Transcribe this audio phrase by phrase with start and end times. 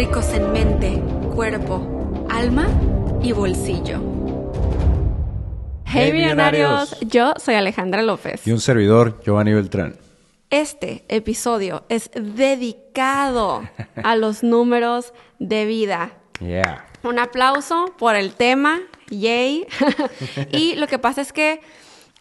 [0.00, 0.98] Ricos en mente,
[1.34, 2.66] cuerpo, alma
[3.22, 4.00] y bolsillo.
[5.84, 7.00] Hey, Hey, millonarios, millonarios.
[7.00, 8.46] yo soy Alejandra López.
[8.46, 9.98] Y un servidor, Giovanni Beltrán.
[10.48, 13.62] Este episodio es dedicado
[14.02, 16.12] a los números de vida.
[16.40, 16.86] Yeah.
[17.02, 18.80] Un aplauso por el tema,
[19.10, 19.66] yay.
[20.50, 21.60] y lo que pasa es que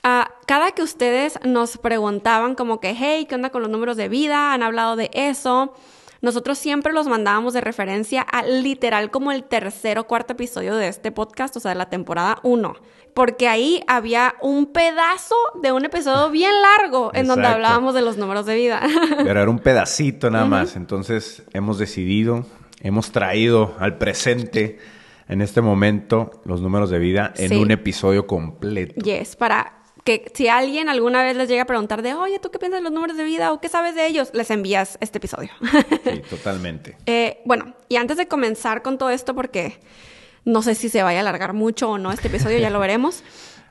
[0.03, 4.09] ah, cada que ustedes nos preguntaban como que, hey, ¿qué onda con los números de
[4.09, 4.51] vida?
[4.51, 5.73] Han hablado de eso.
[6.21, 10.87] Nosotros siempre los mandábamos de referencia a literal como el tercer o cuarto episodio de
[10.89, 12.75] este podcast, o sea, de la temporada 1.
[13.13, 18.17] Porque ahí había un pedazo de un episodio bien largo en donde hablábamos de los
[18.17, 18.81] números de vida.
[19.17, 20.75] Pero era un pedacito nada más.
[20.75, 22.45] Entonces hemos decidido,
[22.81, 24.77] hemos traído al presente
[25.27, 27.55] en este momento los números de vida en Sí.
[27.55, 28.93] un episodio completo.
[29.01, 32.59] Yes, para que si alguien alguna vez les llega a preguntar de, oye, ¿tú qué
[32.59, 34.29] piensas de los números de vida o qué sabes de ellos?
[34.33, 35.49] Les envías este episodio.
[36.03, 36.97] Sí, totalmente.
[37.05, 39.79] Eh, bueno, y antes de comenzar con todo esto, porque
[40.45, 43.23] no sé si se vaya a alargar mucho o no este episodio, ya lo veremos.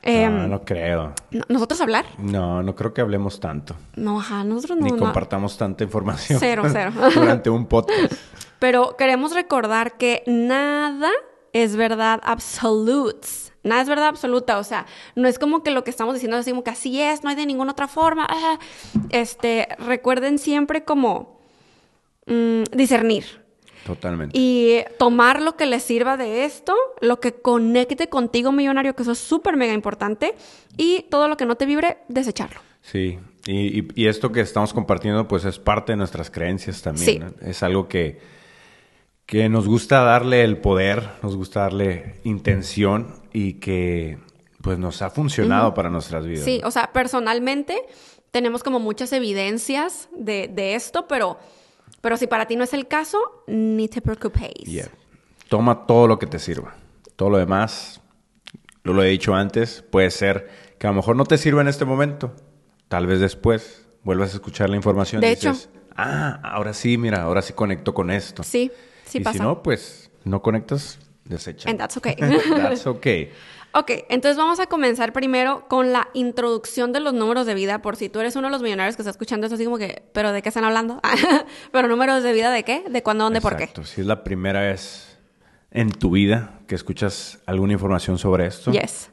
[0.03, 1.13] Eh, no, no creo.
[1.31, 2.05] ¿no- ¿Nosotros hablar?
[2.19, 3.75] No, no creo que hablemos tanto.
[3.97, 4.85] No, ajá, nosotros no.
[4.85, 4.99] ni no.
[4.99, 6.39] compartamos tanta información.
[6.39, 6.93] Cero, cero.
[7.15, 8.13] durante un podcast.
[8.59, 11.11] Pero queremos recordar que nada
[11.53, 13.48] es verdad absolutes.
[13.69, 14.59] Nada es verdad absoluta.
[14.59, 17.23] O sea, no es como que lo que estamos diciendo es como que así es,
[17.23, 18.27] no hay de ninguna otra forma.
[18.29, 18.59] Ah,
[19.11, 21.39] Este, recuerden siempre como
[22.27, 23.25] mm, discernir
[23.87, 24.39] Totalmente.
[24.39, 29.13] y tomar lo que les sirva de esto, lo que conecte contigo, millonario, que eso
[29.13, 30.35] es súper mega importante,
[30.77, 32.61] y todo lo que no te vibre, desecharlo.
[32.83, 37.07] Sí, y, y- y esto que estamos compartiendo pues es parte de nuestras creencias también.
[37.07, 37.19] Sí.
[37.19, 37.33] ¿no?
[37.49, 38.21] Es algo que,
[39.29, 44.17] que nos gusta darle el poder, nos gusta darle intención y que
[44.63, 46.47] pues nos ha funcionado para nuestras vidas.
[46.47, 47.79] Sí, o sea, personalmente
[48.31, 51.39] tenemos como muchas evidencias de, de esto, pero,
[52.01, 54.65] pero si para ti no es el caso, ni te preocupéis.
[54.65, 54.89] Yeah.
[55.51, 56.75] Toma todo lo que te sirva.
[57.15, 58.01] Todo lo demás,
[58.83, 60.49] lo he dicho antes, puede ser
[60.79, 62.35] que a lo mejor no te sirva en este momento.
[62.89, 65.51] Tal vez después vuelvas a escuchar la información De y hecho.
[65.53, 68.43] dices, ah, ahora sí, mira, ahora sí conecto con esto.
[68.43, 68.73] Sí,
[69.09, 69.39] sí y pasa.
[69.39, 71.69] si no, pues no conectas, desecha.
[71.69, 72.17] And that's okay.
[72.51, 73.31] that's okay.
[73.73, 77.97] Ok, entonces vamos a comenzar primero con la introducción de los números de vida, por
[77.97, 80.33] si tú eres uno de los millonarios que está escuchando eso así como que, ¿pero
[80.33, 81.01] de qué están hablando?
[81.73, 82.83] ¿Pero números de vida de qué?
[82.89, 83.65] ¿De cuándo, dónde, por qué?
[83.65, 83.85] Exacto.
[83.85, 85.19] Si es la primera vez
[85.71, 88.73] en tu vida que escuchas alguna información sobre esto.
[88.73, 89.11] Yes.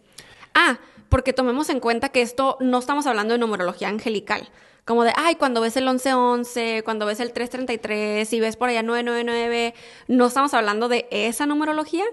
[0.53, 0.79] Ah,
[1.09, 4.49] porque tomemos en cuenta que esto no estamos hablando de numerología angelical.
[4.85, 8.83] Como de, ay, cuando ves el 1111, cuando ves el 333 y ves por allá
[8.83, 9.73] 999,
[10.07, 12.03] no estamos hablando de esa numerología,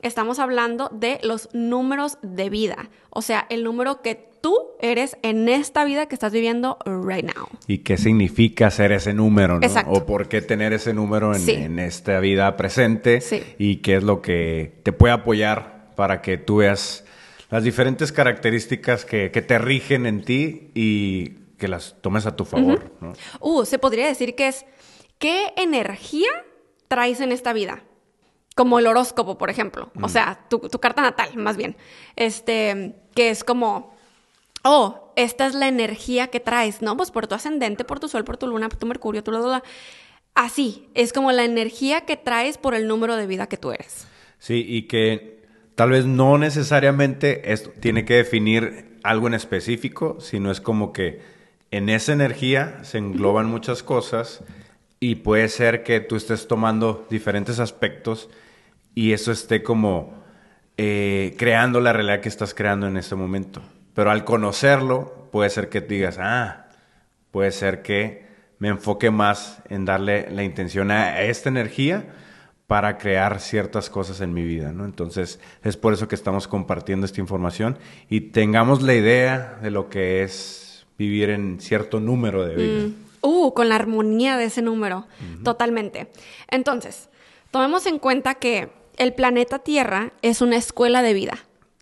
[0.00, 2.88] estamos hablando de los números de vida.
[3.10, 7.48] O sea, el número que tú eres en esta vida que estás viviendo right now.
[7.66, 9.58] ¿Y qué significa ser ese número?
[9.58, 9.66] ¿no?
[9.66, 9.90] Exacto.
[9.90, 11.50] O por qué tener ese número en, Sí.
[11.54, 13.20] en esta vida presente.
[13.20, 13.42] Sí.
[13.58, 17.04] Y qué es lo que te puede apoyar para que tú veas
[17.50, 22.44] las diferentes características que, que te rigen en ti y que las tomes a tu
[22.44, 22.90] favor.
[23.00, 23.12] ¿no?
[23.38, 24.66] Uh, se podría decir que es,
[25.18, 26.30] ¿qué energía
[26.88, 27.84] traes en esta vida?
[28.56, 29.92] Como el horóscopo, por ejemplo.
[30.02, 31.76] O sea, tu, tu carta natal, más bien.
[32.16, 33.94] Este, que es como,
[34.64, 36.96] oh, esta es la energía que traes, ¿no?
[36.96, 39.62] Pues por tu ascendente, por tu sol, por tu luna, por tu mercurio, tu bla.
[40.34, 44.06] Así, es como la energía que traes por el número de vida que tú eres.
[44.38, 45.44] Sí, y que
[45.74, 51.20] tal vez no necesariamente esto tiene que definir algo en específico, sino es como que
[51.70, 54.42] en esa energía se engloban muchas cosas
[54.98, 58.28] y puede ser que tú estés tomando diferentes aspectos
[58.94, 60.20] y eso esté como
[60.76, 63.62] eh, creando la realidad que estás creando en este momento.
[63.94, 66.68] Pero al conocerlo, puede ser que digas, ah,
[67.30, 68.26] puede ser que
[68.58, 72.06] me enfoque más en darle la intención a esta energía
[72.66, 74.84] para crear ciertas cosas en mi vida, ¿no?
[74.84, 77.78] Entonces, es por eso que estamos compartiendo esta información
[78.08, 80.69] y tengamos la idea de lo que es
[81.00, 82.94] vivir en cierto número de vida.
[83.22, 85.06] Uh, con la armonía de ese número.
[85.42, 86.10] Totalmente.
[86.48, 87.08] Entonces,
[87.50, 91.38] tomemos en cuenta que el planeta Tierra es una escuela de vida.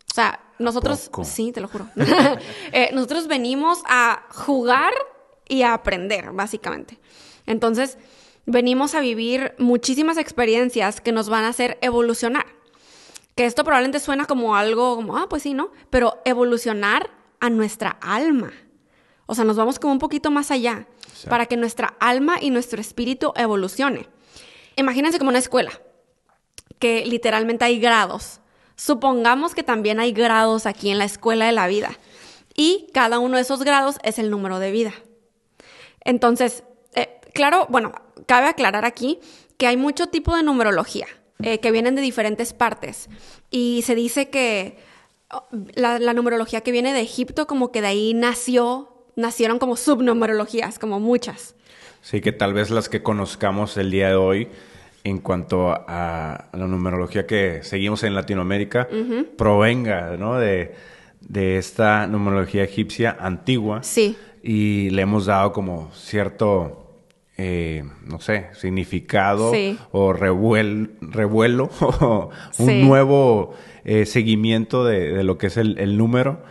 [0.09, 1.25] O sea, nosotros, poco?
[1.25, 1.89] sí, te lo juro.
[2.73, 4.93] Eh, nosotros venimos a jugar
[5.49, 6.99] y a aprender, básicamente.
[7.47, 7.99] Entonces,
[8.47, 12.47] venimos a vivir muchísimas experiencias que nos van a hacer evolucionar.
[13.35, 15.73] Que esto probablemente suena como algo como, ah, pues sí, ¿no?
[15.91, 17.11] Pero evolucionar
[17.41, 18.53] a nuestra alma.
[19.31, 20.87] O sea, nos vamos como un poquito más allá
[21.29, 24.09] para que nuestra alma y nuestro espíritu evolucione.
[24.77, 25.71] Imagínense como una escuela,
[26.79, 28.41] que literalmente hay grados.
[28.75, 31.99] Supongamos que también hay grados aquí en la escuela de la vida.
[32.57, 34.95] Y cada uno de esos grados es el número de vida.
[36.01, 36.65] Entonces,
[36.95, 37.93] eh, claro, bueno,
[38.25, 39.21] cabe aclarar aquí
[39.59, 41.07] que hay mucho tipo de numerología
[41.43, 43.11] eh, que vienen de diferentes partes.
[43.51, 44.79] Y se dice que
[45.31, 49.77] oh, la, la numerología que viene de Egipto, como que de ahí nació, nacieron como
[49.77, 51.55] subnumerologías, como muchas.
[52.01, 54.49] Sí, que tal vez las que conozcamos el día de hoy
[55.05, 58.89] en cuanto a la numerología que seguimos en Latinoamérica
[59.37, 60.39] provenga ¿no?
[60.39, 60.75] de,
[61.21, 63.83] de esta numerología egipcia antigua.
[63.83, 64.17] Sí.
[64.43, 66.87] Y le hemos dado como cierto,
[67.37, 69.79] eh, no sé, significado Sí.
[69.93, 72.83] o revuel- revuelo o un Sí.
[72.83, 73.55] nuevo
[73.85, 76.43] eh, seguimiento de, de lo que es el, el número,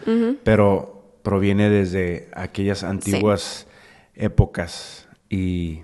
[0.43, 0.96] pero
[1.27, 3.67] proviene desde aquellas antiguas
[4.15, 5.81] épocas y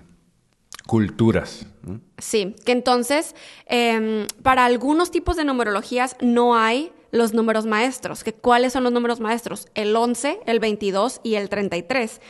[0.86, 1.66] culturas.
[1.82, 2.00] ¿no?
[2.16, 3.34] Sí, que entonces
[3.66, 8.24] em, para algunos tipos de numerologías no hay los números maestros.
[8.24, 9.68] Que, ¿Cuáles son los números maestros?
[9.74, 12.22] El 11, el 22 y el 33.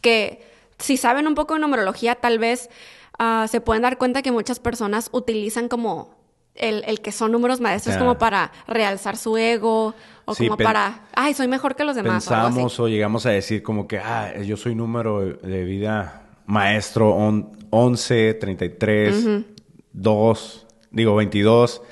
[0.00, 0.46] Que
[0.78, 2.70] si saben un poco de numerología, tal vez
[3.18, 6.14] ah, se pueden dar cuenta que muchas personas utilizan como
[6.54, 11.06] el, el que son números maestros como para realzar su ego o Sí, como para,
[11.14, 12.26] ay, soy mejor que los demás.
[12.28, 12.54] o algo así.
[12.54, 17.50] Pensamos o llegamos a decir como que, ah, yo soy número de, vida maestro on-
[17.70, 19.44] 11, 33,
[19.92, 21.82] 2, digo 22,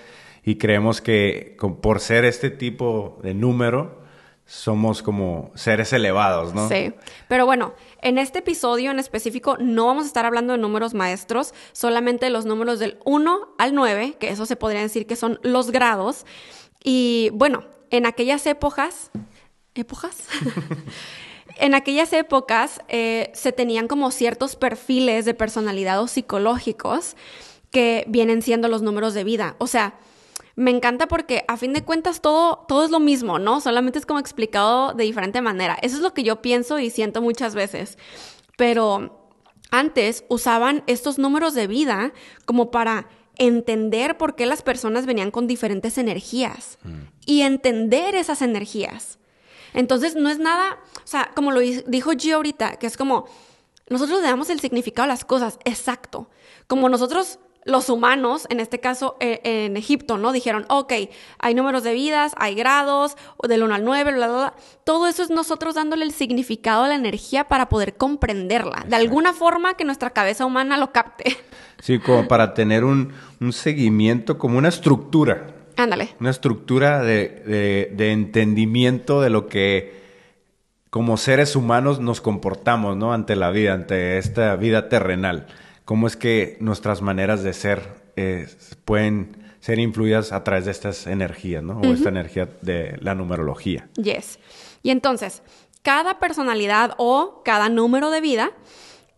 [0.44, 3.98] y creemos que con- por ser este tipo de número,
[4.46, 6.68] somos como seres elevados, ¿no?
[6.70, 6.94] Sí,
[7.28, 11.52] pero bueno, en este episodio en específico no vamos a estar hablando de números maestros,
[11.72, 15.70] solamente los números del 1 al 9, que eso se podría decir que son los
[15.70, 16.24] grados.
[16.82, 19.10] Y bueno, en aquellas épocas,
[19.74, 20.26] ¿épocas?
[21.56, 27.16] en aquellas épocas eh, se tenían como ciertos perfiles de personalidad o psicológicos
[27.70, 29.56] que vienen siendo los números de vida.
[29.58, 29.98] O sea,
[30.56, 33.60] me encanta porque a fin de cuentas todo, todo es lo mismo, ¿no?
[33.60, 35.78] Solamente es como explicado de diferente manera.
[35.82, 37.96] Eso es lo que yo pienso y siento muchas veces.
[38.56, 39.30] Pero
[39.70, 42.12] antes usaban estos números de vida
[42.44, 43.08] como para
[43.38, 46.78] entender por qué las personas venían con diferentes energías
[47.26, 49.18] y entender esas energías.
[49.74, 53.26] Entonces no es nada, o sea, como lo di- dijo Gio ahorita, que es como
[53.88, 56.28] nosotros le damos el significado a las cosas, exacto.
[56.66, 57.38] Como nosotros,
[57.68, 60.32] los humanos, en este caso eh, en Egipto, ¿no?
[60.32, 60.92] Dijeron, ok,
[61.38, 63.16] hay números de vidas, hay grados,
[63.46, 64.54] del 1 al 9, bla, bla, bla.
[64.84, 69.32] Todo eso es nosotros dándole el significado a la energía para poder comprenderla, de alguna
[69.34, 71.36] forma que nuestra cabeza humana lo capte.
[71.80, 75.54] Sí, como para tener un, un seguimiento, como una estructura.
[75.76, 76.08] Ándale.
[76.18, 79.96] Una estructura de, de- de entendimiento de lo que
[80.90, 83.12] como seres humanos nos comportamos, ¿no?
[83.12, 85.46] Ante la vida, ante esta vida terrenal.
[85.88, 87.80] Cómo es que nuestras maneras de ser
[88.16, 88.46] eh,
[88.84, 91.80] pueden ser influidas a través de estas energías, ¿no?
[91.80, 93.88] O esta energía de la numerología.
[93.96, 94.38] Yes.
[94.82, 95.42] Y entonces,
[95.82, 98.50] cada personalidad o cada número de vida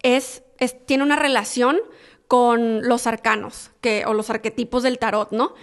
[0.05, 1.79] es, es- tiene una relación
[2.29, 5.55] con los arcanos que, o los arquetipos del tarot, ¿no?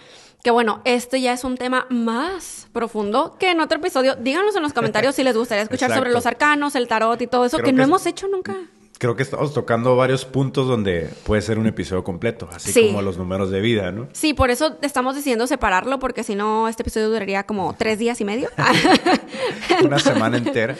[0.43, 4.15] Que bueno, este ya es un tema más profundo que en otro episodio.
[4.15, 7.45] Díganos en los comentarios si les gustaría escuchar sobre los arcanos, el tarot y todo
[7.45, 8.55] eso, que que no es- hemos hecho nunca.
[8.99, 12.87] Creo que estamos tocando varios puntos donde puede ser un episodio completo, así Sí.
[12.87, 14.07] como los números de vida, ¿no?
[14.13, 18.19] Sí, por eso estamos decidiendo separarlo, porque si no, este episodio duraría como tres días
[18.21, 18.49] y medio.
[19.83, 20.75] Una semana entera.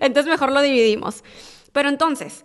[0.00, 1.24] Entonces mejor lo dividimos.
[1.72, 2.44] Pero entonces,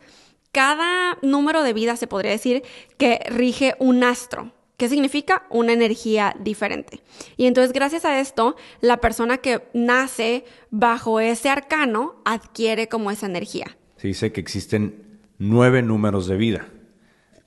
[0.52, 2.64] cada número de vida se podría decir
[2.98, 4.52] que rige un astro.
[4.76, 5.44] ¿Qué significa?
[5.50, 7.02] Una energía diferente.
[7.38, 13.28] Y entonces, gracias a esto, la persona que nace bajo ese arcano adquiere como esa
[13.28, 13.78] energía.
[14.02, 16.66] Se dice que existen nueve números de vida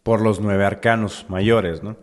[0.05, 1.97] por los nueve arcanos mayores, ¿no?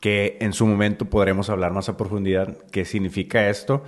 [0.00, 3.84] Que en su momento podremos hablar más a profundidad qué significa esto,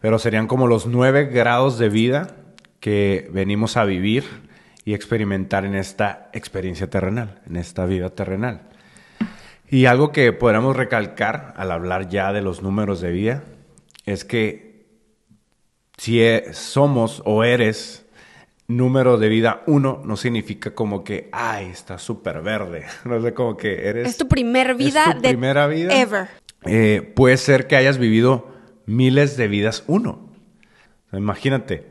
[0.00, 2.36] pero serían como los nueve grados de vida
[2.80, 4.24] que venimos a vivir
[4.86, 8.62] y experimentar en esta experiencia terrenal, en esta vida terrenal.
[9.68, 13.44] Y algo que podríamos recalcar al hablar ya de los números de vida
[14.06, 14.86] es que
[15.98, 18.06] si e- somos o eres
[18.76, 22.84] número de vida uno, no significa como que, ay, está súper verde.
[23.04, 24.08] No sé, como que eres...
[24.08, 25.94] Es tu primer vida es tu de primera vida.
[25.94, 26.28] ever.
[26.64, 28.48] Eh, puede ser que hayas vivido
[28.86, 30.30] miles de vidas uno.
[31.12, 31.86] Imagínate.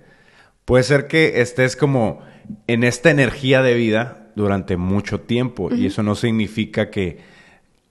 [0.66, 2.22] Puede ser que estés como
[2.68, 7.20] en esta energía de vida durante mucho tiempo y eso no significa que,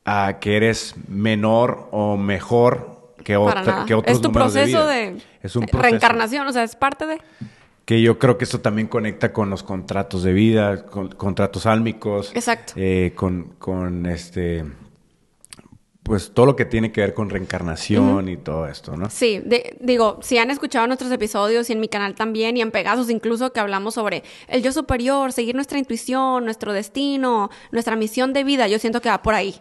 [0.05, 4.87] ah, que eres menor o mejor que, otra, que otros es tu números proceso vida.
[4.87, 7.19] de, Es un de proceso reencarnación, o sea, es parte de...
[7.89, 12.33] que yo creo que esto también conecta con los contratos de vida, con contratos álmicos.
[12.35, 12.75] Exacto.
[12.77, 14.67] eh, con, con este
[16.03, 19.09] pues todo lo que tiene que ver con reencarnación y todo esto, ¿no?
[19.09, 19.43] Sí,
[19.81, 23.55] digo, si han escuchado nuestros episodios y en mi canal también y en Pegasus incluso
[23.55, 28.69] que hablamos sobre el yo superior, seguir nuestra intuición, nuestro destino, nuestra misión de vida,
[28.69, 29.55] yo siento que va por ahí.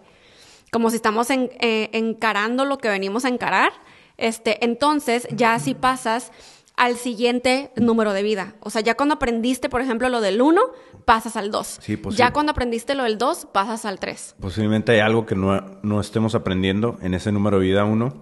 [0.70, 3.72] Como si estamos eh, encarando lo que venimos a encarar,
[4.18, 6.34] este, entonces ya si pasas
[6.78, 8.56] al siguiente número de vida.
[8.62, 10.62] O sea, ya cuando aprendiste, por ejemplo, lo del 1,
[11.06, 11.80] pasas al 2.
[11.82, 14.36] Sí, ya cuando aprendiste lo del 2, pasas al 3.
[14.40, 18.14] Posiblemente hay algo que no, estemos aprendiendo en ese número de vida 1,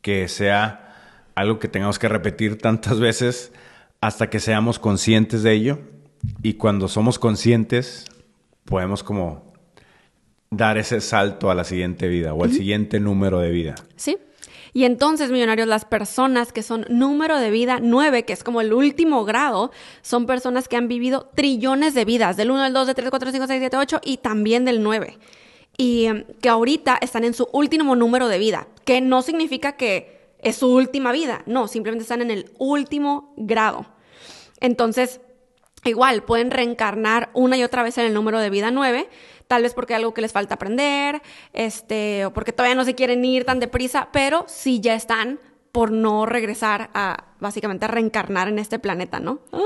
[0.00, 0.96] que sea
[1.34, 3.52] algo que tengamos que repetir tantas veces
[4.00, 5.78] hasta que seamos conscientes de ello.
[6.42, 8.06] Y cuando somos conscientes,
[8.64, 9.52] podemos como
[10.50, 13.74] dar ese salto a la siguiente vida o al siguiente número de vida.
[13.96, 14.16] Sí.
[14.74, 18.72] Y entonces, millonarios, las personas que son número de vida 9, que es como el
[18.72, 22.96] último grado, son personas que han vivido trillones de vidas, del 1, del 2, del
[22.96, 25.18] 3, 4, 5, 6, 7, 8 y también del 9.
[25.76, 30.22] Y em, que ahorita están en su último número de vida, que no significa que
[30.38, 33.86] es su última vida, no, simplemente están en el último grado.
[34.60, 35.20] Entonces,
[35.84, 39.08] igual, pueden reencarnar una y otra vez en el número de vida 9
[39.48, 41.22] tal vez porque hay algo que les falta aprender,
[41.52, 45.40] este, o porque todavía no se quieren ir tan deprisa, pero sí ya están
[45.72, 49.40] por no regresar a, básicamente, a reencarnar en este planeta, ¿no?
[49.52, 49.58] ¡Ah!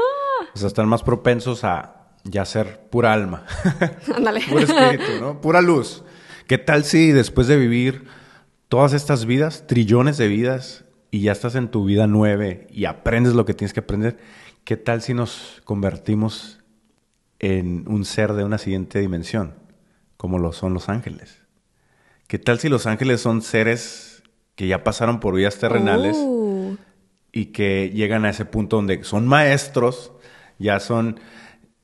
[0.55, 3.45] O sea, están más propensos a ya ser pura alma.
[4.15, 4.41] Ándale.
[4.49, 5.41] Puro espíritu, ¿no?
[5.41, 6.05] Pura luz.
[6.47, 8.05] ¿Qué tal si después de vivir
[8.69, 13.35] todas estas vidas, trillones de vidas, y ya estás en tu vida nueve y aprendes
[13.35, 14.19] lo que tienes que aprender,
[14.65, 16.61] ¿qué tal si nos convertimos
[17.39, 19.55] en un ser de una siguiente dimensión?
[20.27, 21.39] Como lo son los ángeles.
[22.27, 24.25] ¿Qué tal si los ángeles son seres
[24.57, 26.75] que ya pasaron por vidas terrenales oh.
[27.31, 30.11] y que llegan a ese punto donde son maestros,
[30.59, 31.21] ya son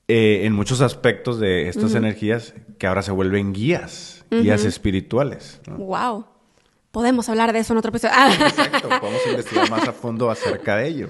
[0.08, 5.60] eh, en muchos aspectos de estas energías que ahora se vuelven guías, guías espirituales?
[5.76, 6.26] Wow.
[6.90, 8.16] Podemos hablar de eso en otro episodio.
[8.44, 11.08] Exacto, podemos investigar más a fondo acerca de ello.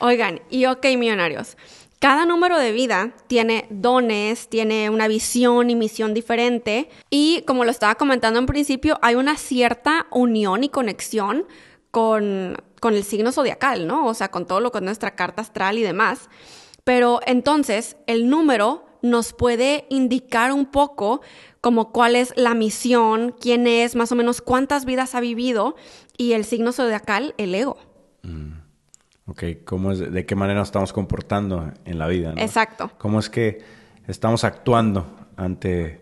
[0.00, 1.56] Oigan, y ok, millonarios.
[2.02, 7.70] Cada número de vida tiene dones, tiene una visión y misión diferente y como lo
[7.70, 11.46] estaba comentando en principio, hay una cierta unión y conexión
[11.92, 14.04] con, con el signo zodiacal, ¿no?
[14.08, 16.28] O sea, con todo lo que es nuestra carta astral y demás.
[16.82, 21.20] Pero entonces el número nos puede indicar un poco
[21.60, 25.76] como cuál es la misión, quién es, más o menos cuántas vidas ha vivido
[26.16, 27.76] y el signo zodiacal, el ego.
[28.22, 28.61] Mm.
[29.26, 32.34] Ok, ¿cómo es, ¿de qué manera nos estamos comportando en la vida?
[32.36, 32.90] Exacto.
[32.98, 33.62] ¿Cómo es que
[34.08, 36.00] estamos actuando ante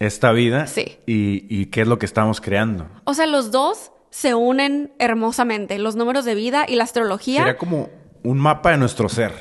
[0.00, 0.66] esta vida?
[0.66, 0.98] Sí.
[1.06, 2.88] Y, qué es lo que estamos creando?
[3.04, 7.40] O sea, los dos se unen hermosamente, los números de vida y la astrología.
[7.40, 7.90] Sería como
[8.24, 9.32] un mapa de nuestro ser.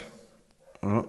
[0.83, 1.07] ¿no?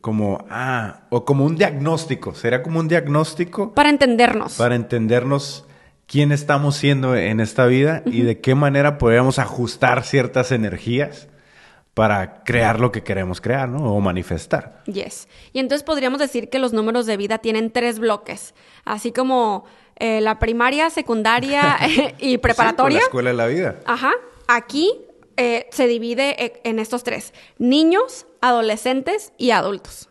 [0.00, 2.34] Como, ah, o como un diagnóstico.
[2.34, 3.74] Sería como un diagnóstico.
[3.74, 4.54] Para entendernos.
[4.56, 5.67] Para entendernos
[6.08, 11.28] quién estamos siendo en esta vida y de qué manera podríamos ajustar ciertas energías
[11.94, 13.92] para crear lo que queremos crear, ¿no?
[13.92, 14.82] O manifestar.
[14.86, 15.28] Yes.
[15.52, 19.64] Y entonces podríamos decir que los números de vida tienen tres bloques, así como
[19.96, 21.76] eh, la primaria, secundaria
[22.18, 22.98] y preparatoria.
[22.98, 23.80] la escuela de la vida.
[23.84, 24.12] Ajá.
[24.46, 24.92] Aquí
[25.36, 30.08] eh, se divide eh, en estos tres: niños, adolescentes y adultos.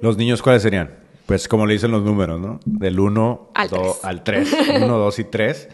[0.00, 0.97] ¿Los niños cuáles serían?
[1.28, 2.58] Pues como le dicen los números, ¿no?
[2.64, 3.50] Del 1
[4.02, 4.56] al 3.
[4.76, 5.68] 1, 2 y 3.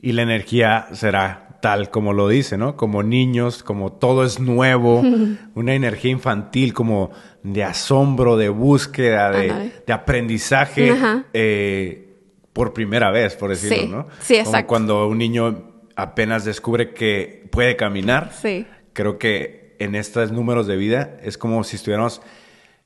[0.00, 2.78] Y la energía será tal como lo dice, ¿no?
[2.78, 5.02] Como niños, como todo es nuevo,
[5.54, 7.10] una energía infantil como
[7.42, 10.94] de asombro, de búsqueda, de, aprendizaje
[11.34, 12.14] eh,
[12.54, 14.06] por primera vez, por decirlo, ¿no?
[14.20, 14.52] Sí, exacto.
[14.52, 18.32] Como cuando un niño apenas descubre que puede caminar.
[18.32, 18.66] Sí.
[18.94, 22.22] Creo que en estos números de vida es como si estuviéramos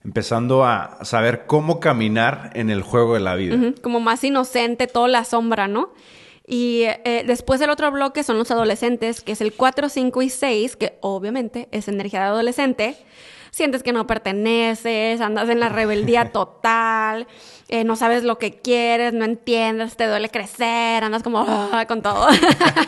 [0.05, 3.57] empezando a saber cómo caminar en el juego de la vida.
[3.83, 5.93] Como más inocente, toda la sombra, ¿no?
[6.47, 10.31] Y eh, después el otro bloque son los adolescentes, que es el 4, 5 y
[10.31, 12.97] 6, que obviamente es energía de adolescente.
[13.53, 17.27] Sientes que no perteneces, andas en la rebeldía total,
[17.69, 22.03] eh, no sabes lo que quieres, no entiendes, te duele crecer, andas como ah, con
[22.03, 22.27] todo.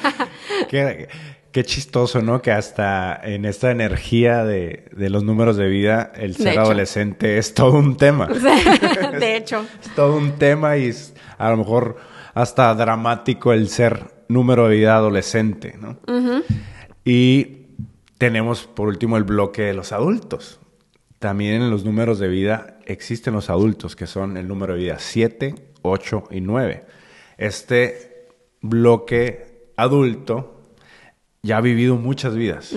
[0.69, 1.09] ¿Qué,
[1.52, 2.40] Qué chistoso, ¿no?
[2.40, 7.73] Que hasta en esta energía de, los números de vida, el ser adolescente es todo
[7.73, 8.26] un tema.
[9.21, 9.64] de hecho.
[9.82, 11.99] es todo un tema y es a lo mejor
[12.32, 15.99] hasta dramático el ser número de vida adolescente, ¿no?
[17.04, 17.66] Y
[18.16, 20.59] tenemos por último el bloque de los adultos.
[21.18, 24.97] También en los números de vida existen los adultos, que son el número de vida
[24.99, 26.87] 7, 8 y 9.
[27.37, 28.28] Este
[28.62, 30.51] bloque adulto
[31.42, 32.72] ya ha vivido muchas vidas.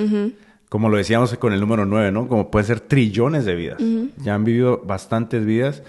[0.69, 2.27] Como lo decíamos con el número 9, ¿no?
[2.27, 3.77] Como puede ser trillones de vidas.
[4.17, 5.83] Ya han vivido bastantes vidas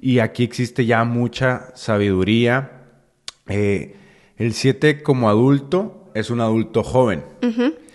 [0.00, 2.70] y aquí existe ya mucha sabiduría.
[3.48, 3.96] Eh,
[4.38, 7.22] El 7 como adulto es un adulto joven.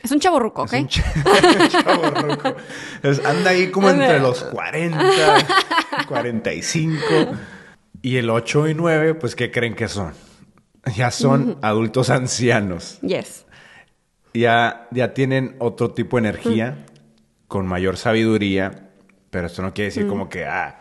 [0.04, 0.74] Es un chaborruco, ¿ok?
[0.74, 1.04] Es un ch-
[3.26, 5.00] anda ahí como entre los 40,
[6.08, 6.96] 45.
[8.04, 10.14] Y el 8 y 9, pues, ¿qué creen que son?
[10.96, 13.00] Ya son adultos ancianos.
[13.02, 13.46] Yes.
[14.38, 16.86] Ya, ya tienen otro tipo de energía,
[17.48, 18.90] con mayor sabiduría,
[19.30, 20.80] pero esto no quiere decir como que, ah,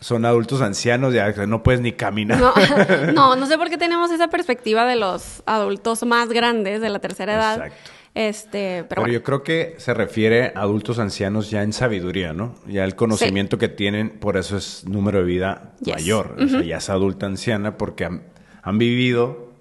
[0.00, 2.38] son adultos ancianos, ya no puedes ni caminar.
[2.40, 2.52] No,
[3.12, 6.98] no, no sé por qué tenemos esa perspectiva de los adultos más grandes de la
[7.00, 7.54] tercera edad.
[7.66, 7.90] Exacto.
[8.14, 9.14] Este, pero, Pero bueno.
[9.14, 12.54] yo creo que se refiere a adultos ancianos ya en sabiduría, ¿no?
[12.66, 15.94] Ya el conocimiento que tienen, por eso es número de vida Yes.
[15.94, 16.34] mayor.
[16.40, 18.22] O sea, ya es adulta anciana porque han,
[18.62, 19.52] han vivido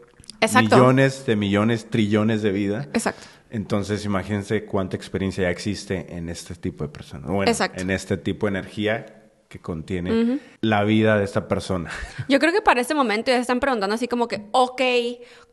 [0.42, 0.76] Exacto.
[0.78, 2.88] millones de millones, trillones de vida.
[2.94, 3.28] Exacto.
[3.50, 7.30] Entonces, imagínense cuánta experiencia ya existe en este tipo de personas.
[7.30, 7.82] Bueno, Exacto.
[7.82, 9.14] en este tipo de energía
[9.48, 11.90] que contiene la vida de esta persona.
[12.28, 14.82] Yo creo que para este momento ya se están preguntando así como que, ok,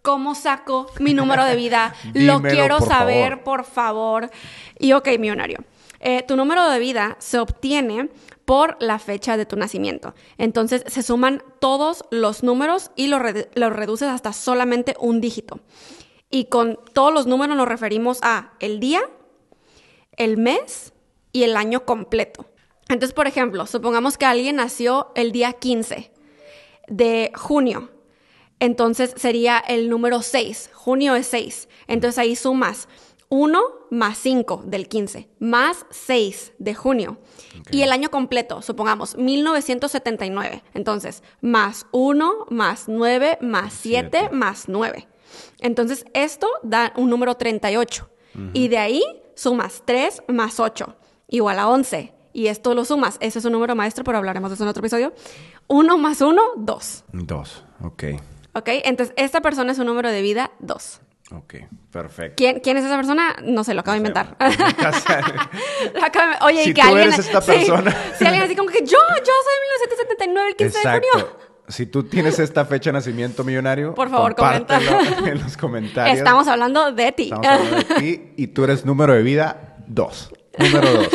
[0.03, 1.95] ¿cómo saco mi número de vida?
[2.15, 3.45] Lo quiero por saber, favor.
[3.45, 4.31] por favor.
[4.79, 5.59] Y ok, millonario.
[6.01, 8.09] eh, tu número de vida se obtiene
[8.45, 10.15] por la fecha de tu nacimiento.
[10.39, 15.61] Entonces se suman todos los números y los redu- los reduces hasta solamente un dígito.
[16.35, 19.09] Y con todos los números nos referimos a el día,
[20.17, 20.93] el mes
[21.31, 22.47] y el año completo.
[22.89, 26.11] Entonces, por ejemplo, supongamos que alguien nació el día 15
[26.89, 27.93] de junio.
[28.59, 30.71] Entonces sería el número 6.
[30.75, 31.69] Junio es 6.
[31.87, 32.89] Entonces ahí sumas
[33.29, 33.63] 1
[33.93, 37.19] más 5 del 15, más 6 de junio.
[37.71, 40.65] Y el año completo, supongamos 1979.
[40.75, 44.35] Entonces, más 1, más 9, más 7, Siete.
[44.35, 45.07] más 9.
[45.61, 48.09] Entonces, esto da un número 38.
[48.53, 49.03] Y de ahí
[49.37, 50.97] sumas 3 más 8,
[51.29, 52.13] igual a 11.
[52.33, 53.17] Y esto lo sumas.
[53.21, 55.13] Ese es un número maestro, pero hablaremos de eso en otro episodio.
[55.69, 57.05] 1 más 1, 2.
[57.13, 57.65] Dos.
[57.85, 58.05] Ok.
[58.55, 58.69] ¿Ok?
[58.85, 61.01] Entonces, esta persona es un número de vida 2.
[61.33, 61.55] Ok.
[61.93, 62.35] Perfecto.
[62.37, 63.37] ¿Quién, ¿Quién es esa persona?
[63.45, 64.37] No sé, lo acabo de inventar.
[65.95, 67.09] Lo acabo de- Oye, Si y que tú alguien.
[67.13, 67.91] eres esta sí, persona.
[68.19, 69.55] sí, alguien así como que yo, yo soy
[70.19, 71.37] 1979, el 15 de junio.
[71.69, 74.79] Si tú tienes esta fecha de nacimiento millonario, Por favor, comenta.
[75.27, 76.19] en los comentarios.
[76.19, 77.25] Estamos hablando de ti.
[77.33, 80.33] Estamos hablando de ti y tú eres número de vida 2.
[80.59, 81.09] Número 2.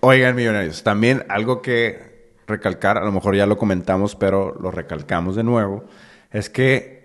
[0.00, 5.36] Oigan, millonarios, también algo que recalcar, a lo mejor ya lo comentamos, pero lo recalcamos
[5.36, 5.84] de nuevo,
[6.30, 7.04] es que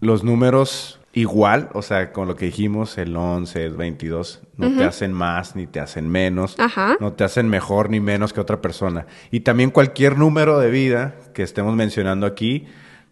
[0.00, 4.84] los números igual, o sea, con lo que dijimos, el 11, el 22, no te
[4.84, 6.96] hacen más ni te hacen menos, Ajá.
[7.00, 9.06] no te hacen mejor ni menos que otra persona.
[9.30, 12.66] Y también cualquier número de vida que estemos mencionando aquí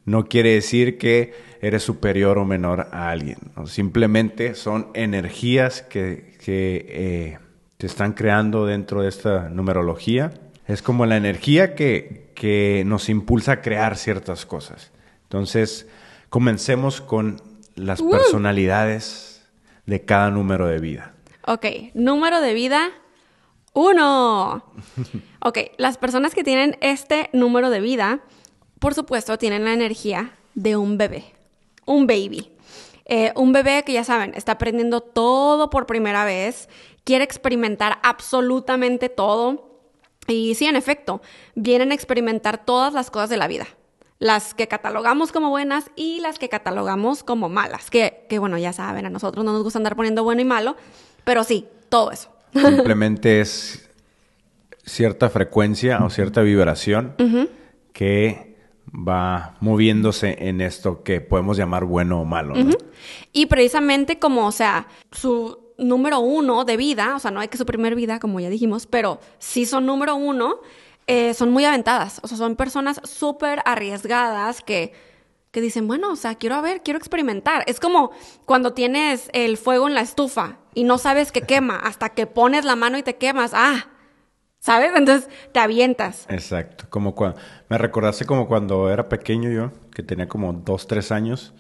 [0.07, 3.39] no quiere decir que eres superior o menor a alguien.
[3.57, 3.67] ¿no?
[3.67, 7.39] Simplemente son energías que, que eh,
[7.77, 10.33] te están creando dentro de esta numerología.
[10.67, 14.91] Es como la energía que, que nos impulsa a crear ciertas cosas.
[15.25, 15.87] Entonces,
[16.31, 19.49] comencemos con las personalidades
[19.87, 21.15] de cada número de vida.
[21.47, 22.93] Ok, número de vida
[23.73, 24.65] uno.
[25.43, 28.21] Ok, las personas que tienen este número de vida,
[28.79, 31.33] por supuesto, tienen la energía de un bebé,
[31.87, 32.53] un baby.
[33.07, 36.69] Eh, un bebé que ya saben, está aprendiendo todo por primera vez,
[37.05, 39.81] quiere experimentar absolutamente todo.
[40.27, 41.23] Y sí, en efecto,
[41.55, 43.67] vienen a experimentar todas las cosas de la vida.
[44.21, 47.91] Las que catalogamos como buenas y las que catalogamos como malas.
[47.91, 50.77] Que, que bueno, ya saben, a nosotros no nos gusta andar poniendo bueno y malo,
[51.25, 52.31] pero sí, todo eso.
[52.55, 53.91] Simplemente es
[54.85, 57.15] cierta frecuencia o cierta vibración
[57.93, 58.57] que
[58.89, 62.55] va moviéndose en esto que podemos llamar bueno o malo.
[62.55, 62.77] ¿no?
[63.33, 67.59] Y precisamente como, o sea, su número uno de vida, o sea, no hay que
[67.59, 70.61] su primer vida, como ya dijimos, pero sí son número uno,
[71.11, 72.21] eh, son muy aventadas.
[72.23, 74.93] O sea, son personas súper arriesgadas que,
[75.51, 77.65] que dicen, bueno, o sea, quiero a ver, quiero experimentar.
[77.67, 78.13] Es como
[78.47, 82.65] cuando tienes el fuego en la estufa y no sabes que quema hasta que pones
[82.65, 83.53] la mano y te quemas.
[83.55, 83.89] Ah,
[84.61, 84.93] ¿sabes?
[84.95, 86.27] Entonces te avientas.
[86.29, 86.85] Exacto.
[86.89, 91.53] Como cuando, me recordaste como cuando era pequeño yo, que tenía como dos, tres años,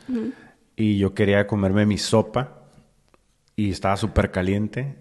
[0.76, 2.60] y yo quería comerme mi sopa
[3.56, 4.96] y estaba súper caliente.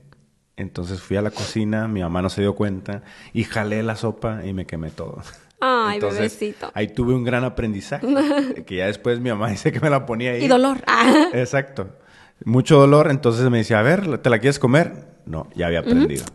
[0.59, 4.45] Entonces fui a la cocina, mi mamá no se dio cuenta y jalé la sopa
[4.45, 5.21] y me quemé todo.
[5.61, 6.69] Ay, bebecito.
[6.73, 8.05] Ahí tuve un gran aprendizaje,
[8.67, 10.43] que ya después mi mamá dice que me la ponía ahí.
[10.43, 10.83] Y dolor.
[11.33, 11.95] Exacto.
[12.43, 15.07] Mucho dolor, entonces me decía, a ver, ¿te la quieres comer?
[15.25, 16.25] No, ya había aprendido.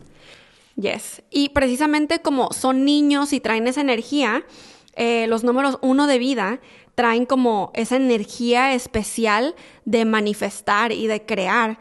[0.75, 1.21] Yes.
[1.29, 4.43] Y precisamente como son niños y traen esa energía,
[4.95, 6.59] eh, los números uno de vida
[6.95, 9.53] traen como esa energía especial
[9.85, 11.77] de manifestar y de crear.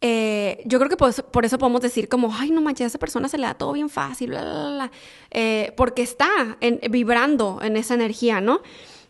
[0.00, 3.28] Eh, yo creo que por eso, podemos decir como, ay, no manches, a esa persona
[3.28, 4.90] se le da todo bien fácil, bla, bla, bla, bla",
[5.30, 8.60] Eh, porque está en- vibrando en esa energía, ¿no?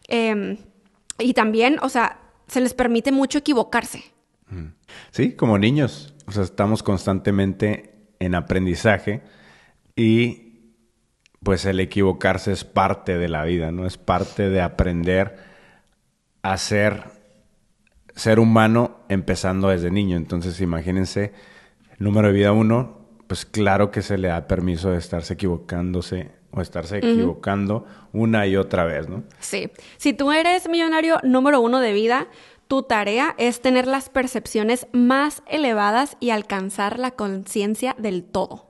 [0.09, 0.59] Eh,
[1.18, 4.05] y también, o sea, se les permite mucho equivocarse.
[5.11, 6.14] Sí, como niños.
[6.27, 9.22] O sea, estamos constantemente en aprendizaje
[9.96, 10.42] y
[11.42, 13.87] pues el equivocarse es parte de la vida, ¿no?
[13.87, 15.37] Es parte de aprender
[16.42, 17.05] a ser
[18.16, 20.16] ser humano empezando desde niño.
[20.16, 21.33] Entonces, imagínense,
[21.98, 22.98] número de vida uno,
[23.29, 28.57] pues claro que se le da permiso de estarse equivocándose o estarse equivocando una y
[28.57, 29.22] otra vez, ¿no?
[29.38, 29.70] Sí.
[29.98, 32.29] Si tú eres millonario número uno de vida,
[32.66, 38.66] tu tarea es tener las percepciones más elevadas y alcanzar la conciencia del todo.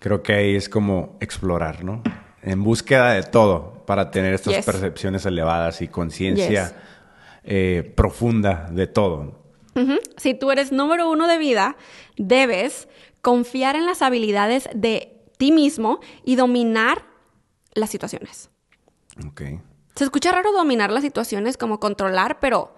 [0.00, 2.02] Creo que ahí es como explorar, ¿no?
[2.42, 4.66] En búsqueda de todo para tener estas Yes.
[4.66, 6.74] percepciones elevadas y conciencia
[7.44, 9.40] eh, profunda de todo.
[10.16, 11.76] Si tú eres número uno de vida,
[12.18, 12.86] debes
[13.22, 17.06] confiar en las habilidades de ti mismo y dominar
[17.72, 18.50] las situaciones.
[19.26, 19.42] Ok.
[19.94, 22.74] Se escucha raro dominar las situaciones como controlar, pero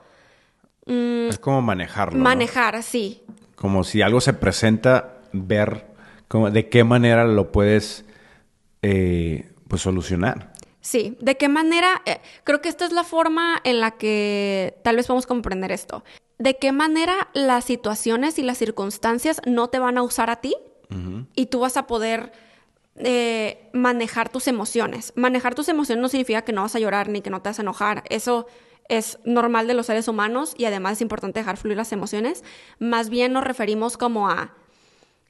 [0.87, 2.18] Es como manejarlo.
[2.18, 2.25] ¿no?
[2.25, 3.22] manejar, sí.
[3.57, 5.87] Como si algo se presenta, ver
[6.29, 8.05] cómo, de qué manera lo puedes
[8.83, 10.52] eh, pues solucionar.
[10.83, 12.03] Sí, ¿de qué manera?
[12.05, 16.05] eh, creo que esta es la forma en la que tal vez podemos comprender esto.
[16.38, 20.55] ¿De qué manera las situaciones y las circunstancias no te van a usar a ti
[21.35, 22.33] y tú vas a poder
[22.97, 25.12] eh, manejar tus emociones?
[25.14, 27.61] Manejar tus emociones no significa que no vas a llorar ni que no te vas
[27.61, 28.03] a enojar.
[28.11, 28.49] Eso
[28.88, 32.42] es normal de los seres humanos y además es importante dejar fluir las emociones.
[32.81, 34.53] Más bien nos referimos como a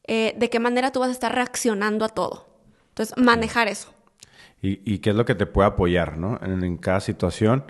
[0.07, 2.49] eh, de qué manera tú vas a estar reaccionando a todo.
[2.88, 3.93] Entonces, manejar eso.
[4.62, 6.38] Y, y qué es lo que te puede apoyar, ¿no?
[6.42, 7.64] En, en cada situación,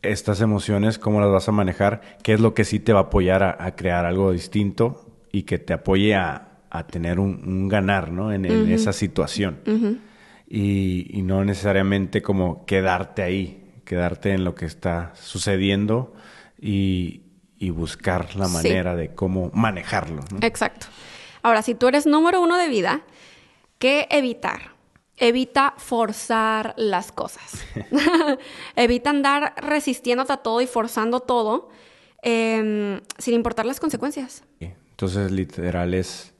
[0.00, 3.02] estas emociones, cómo las vas a manejar, qué es lo que sí te va a
[3.04, 7.68] apoyar a, a crear algo distinto y que te apoye a, a tener un, un
[7.68, 8.32] ganar, ¿no?
[8.32, 9.58] En, en esa situación.
[10.48, 16.14] y, y no necesariamente como quedarte ahí, quedarte en lo que está sucediendo
[16.60, 17.22] y,
[17.58, 18.52] y buscar la Sí.
[18.54, 20.38] manera de cómo manejarlo, ¿no?
[20.40, 20.86] Exacto.
[21.42, 23.02] Ahora, si tú eres número uno de vida,
[23.78, 24.71] ¿qué evitar?
[25.22, 27.64] Evita forzar las cosas.
[28.76, 31.68] Evita andar resistiéndote a todo y forzando todo
[32.22, 34.42] em, sin importar las consecuencias.
[34.58, 36.34] Entonces, literal es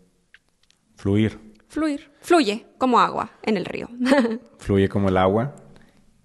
[0.97, 1.38] fluir.
[1.68, 2.11] Fluir.
[2.23, 3.88] Fluye como agua en el río.
[4.59, 5.55] Fluye como el agua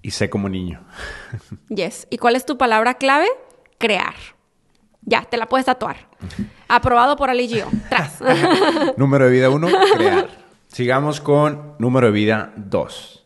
[0.02, 0.84] y sé como niño.
[1.70, 2.08] yes.
[2.10, 3.28] ¿Y cuál es tu palabra clave?
[3.78, 4.16] Crear.
[5.04, 6.10] Ya, te la puedes tatuar.
[6.68, 7.68] Aprobado por Ali Gio.
[7.88, 8.20] Tras.
[8.98, 10.47] número de vida 1, crear.
[10.78, 13.26] Sigamos con número de vida 2.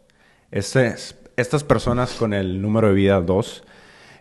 [0.52, 3.64] estas personas con el número de vida 2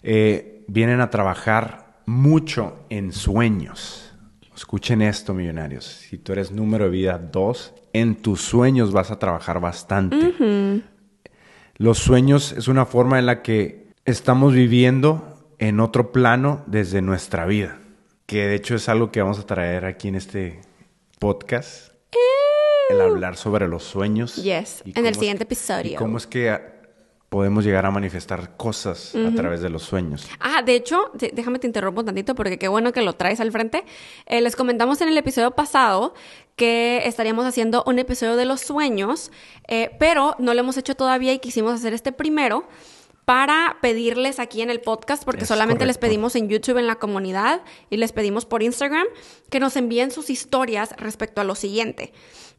[0.03, 4.12] eh, vienen a trabajar mucho en sueños.
[4.57, 5.85] Escuchen esto, millonarios.
[5.85, 10.83] Si tú eres número de vida 2, en tus sueños vas a trabajar bastante.
[11.77, 17.47] Los sueños es una forma en la que estamos viviendo en otro plano desde nuestra
[17.47, 17.79] vida.
[18.27, 20.62] Que de hecho es algo que vamos a traer aquí en este
[21.21, 21.90] podcast.
[22.90, 24.37] El hablar sobre los sueños.
[24.37, 25.98] Yes, y en el es- siguiente Y episodio.
[25.98, 26.59] cómo es que
[27.29, 30.26] podemos llegar a manifestar cosas a través de los sueños.
[30.40, 33.53] Ah, de hecho, déjame te interrumpo un tantito porque qué bueno que lo traes al
[33.53, 33.85] frente.
[34.26, 36.12] Eh, les comentamos en el episodio pasado
[36.57, 39.31] que estaríamos haciendo un episodio de los sueños,
[39.68, 42.64] eh, pero no lo hemos hecho todavía y quisimos hacer este primero
[43.24, 46.96] para pedirles aquí en el podcast, porque Es solamente les pedimos en YouTube en la
[46.96, 49.07] comunidad y les pedimos por Instagram
[49.50, 52.12] que nos envíen sus historias respecto a lo siguiente.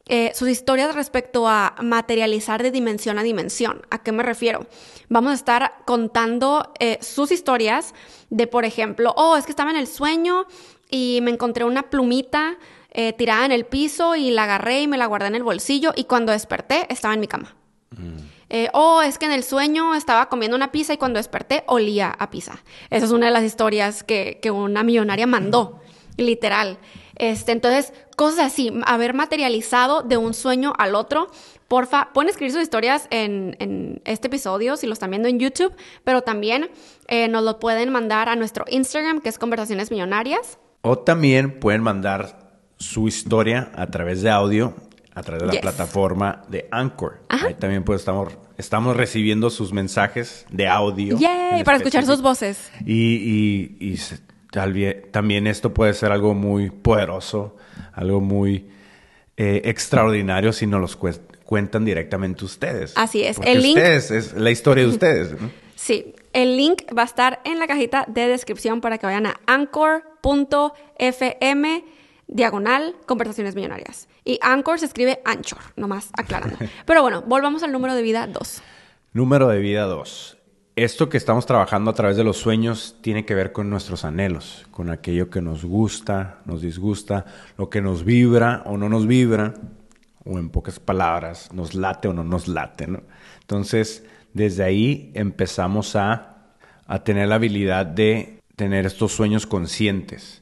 [0.07, 3.83] Eh, sus historias respecto a materializar de dimensión a dimensión.
[3.91, 4.65] ¿A qué me refiero?
[5.09, 7.93] Vamos a estar contando eh, sus historias
[8.29, 10.47] de, por ejemplo, oh, es que estaba en el sueño
[10.89, 12.57] y me encontré una plumita
[12.91, 15.93] eh, tirada en el piso y la agarré y me la guardé en el bolsillo
[15.95, 17.55] y cuando desperté estaba en mi cama.
[18.49, 22.09] Eh, oh, es que en el sueño estaba comiendo una pizza y cuando desperté olía
[22.09, 22.61] a pizza.
[22.89, 25.79] Esa es una de las historias que, que una millonaria mandó,
[26.17, 26.77] literal.
[27.21, 31.27] Este, entonces, cosas así, haber materializado de un sueño al otro.
[31.67, 35.71] Porfa, pueden escribir sus historias en, en este episodio si lo están viendo en YouTube,
[36.03, 36.69] pero también
[37.07, 40.57] eh, nos lo pueden mandar a nuestro Instagram, que es Conversaciones Millonarias.
[40.81, 44.73] O también pueden mandar su historia a través de audio,
[45.13, 45.61] a través de la Yes.
[45.61, 47.21] plataforma de Anchor.
[47.29, 47.47] Ajá.
[47.47, 51.17] Ahí también pues estamos, estamos recibiendo sus mensajes de audio.
[51.19, 51.63] ¡Yay!
[51.63, 52.71] Para escuchar sus voces.
[52.83, 53.97] Y, y- y
[54.51, 57.55] también esto puede ser algo muy poderoso,
[57.93, 58.67] algo muy
[59.37, 60.97] eh, extraordinario si nos los
[61.45, 62.93] cuentan directamente ustedes.
[62.97, 63.37] Así es.
[63.37, 65.41] Porque El link- ustedes, es la historia de ustedes.
[65.41, 65.49] ¿no?
[65.75, 69.39] Sí, el link va a estar en la cajita de descripción para que vayan a
[69.47, 71.83] anchor.fm
[72.27, 74.07] diagonal conversaciones millonarias.
[74.23, 76.57] Y Anchor se escribe Anchor, nomás aclarando.
[76.85, 78.61] Pero bueno, volvamos al número de vida 2.
[79.13, 80.37] Número de vida 2.
[80.83, 84.65] Esto que estamos trabajando a través de los sueños tiene que ver con nuestros anhelos,
[84.71, 87.25] con aquello que nos gusta, nos disgusta,
[87.57, 89.53] lo que nos vibra o no nos vibra,
[90.23, 93.01] o en pocas palabras, nos late o no nos late, ¿no?
[93.41, 96.53] Entonces, desde ahí empezamos a,
[96.87, 100.41] a tener la habilidad de tener estos sueños conscientes,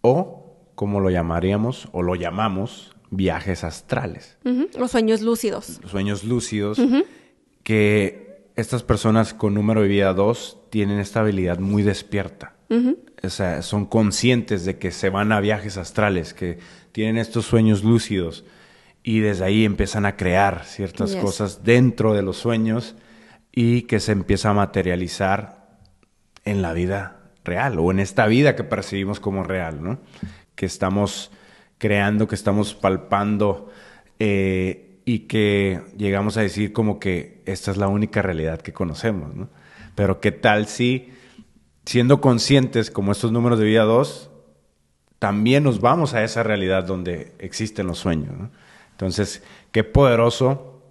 [0.00, 4.36] o como lo llamaríamos, o lo llamamos, viajes astrales.
[4.76, 5.80] Los sueños lúcidos.
[5.86, 6.78] Sueños lúcidos,
[7.62, 8.25] que
[8.56, 12.54] estas personas con número de vida 2 tienen esta habilidad muy despierta.
[13.22, 16.58] O sea, son conscientes de que se van a viajes astrales, que
[16.92, 18.44] tienen estos sueños lúcidos
[19.02, 21.22] y desde ahí empiezan a crear ciertas Yes.
[21.22, 22.96] cosas dentro de los sueños
[23.52, 25.78] y que se empieza a materializar
[26.44, 30.00] en la vida real o en esta vida que percibimos como real, ¿no?
[30.54, 31.30] Que estamos
[31.78, 33.70] creando, que estamos palpando
[34.18, 39.34] eh, y que llegamos a decir como que esta es la única realidad que conocemos,
[39.34, 39.48] ¿no?
[39.94, 41.10] Pero qué tal si,
[41.86, 44.30] siendo conscientes como estos números de vida 2,
[45.20, 48.50] también nos vamos a esa realidad donde existen los sueños, ¿no?
[48.90, 50.82] Entonces, qué poderoso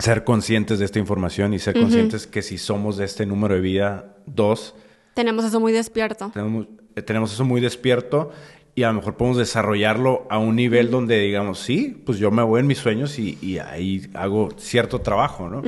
[0.00, 3.60] ser conscientes de esta información y ser conscientes que si somos de este número de
[3.60, 4.74] vida 2,
[5.14, 6.30] Tenemos eso muy despierto.
[6.34, 8.32] tenemos, eh, tenemos eso muy despierto
[8.74, 12.42] y a lo mejor podemos desarrollarlo a un nivel donde digamos, sí, pues yo me
[12.42, 15.62] voy en mis sueños y, y ahí hago cierto trabajo, ¿no?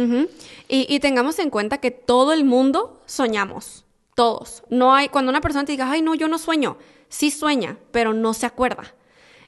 [0.69, 3.85] Y tengamos en cuenta que todo el mundo soñamos.
[4.15, 4.63] Todos.
[4.71, 6.79] No hay, cuando una persona te diga, ay, no, yo no sueño.
[7.09, 8.95] Sí sueña, pero no se acuerda.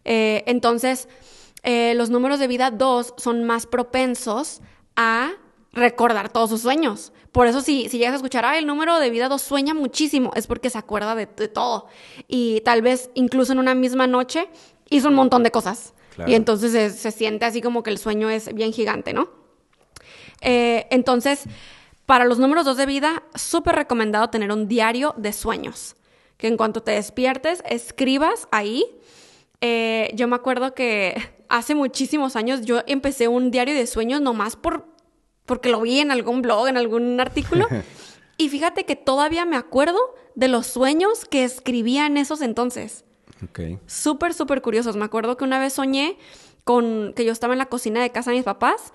[0.04, 1.08] Eh, entonces,
[1.62, 4.60] eh, los números de vida 2 son más propensos
[4.96, 5.32] a
[5.72, 7.13] recordar todos sus sueños.
[7.34, 10.30] Por eso si, si llegas a escuchar, ah, el número de vida 2 sueña muchísimo,
[10.36, 11.88] es porque se acuerda de, de todo.
[12.28, 14.48] Y tal vez incluso en una misma noche
[14.88, 15.94] hizo un montón de cosas.
[16.14, 16.30] Claro.
[16.30, 19.30] Y entonces se, se siente así como que el sueño es bien gigante, ¿no?
[20.42, 21.46] Eh, entonces,
[22.06, 25.96] para los números 2 de vida, súper recomendado tener un diario de sueños.
[26.36, 28.86] Que en cuanto te despiertes, escribas ahí.
[29.60, 34.54] Eh, yo me acuerdo que hace muchísimos años yo empecé un diario de sueños nomás
[34.54, 34.93] por,
[35.46, 37.66] porque lo vi en algún blog, en algún artículo.
[38.38, 39.98] y fíjate que todavía me acuerdo
[40.34, 43.04] de los sueños que escribía en esos entonces
[43.44, 43.60] Ok.
[43.86, 44.96] súper, súper curiosos.
[44.96, 46.16] Me acuerdo que una vez soñé
[46.64, 48.92] con que yo estaba en la cocina de casa de mis papás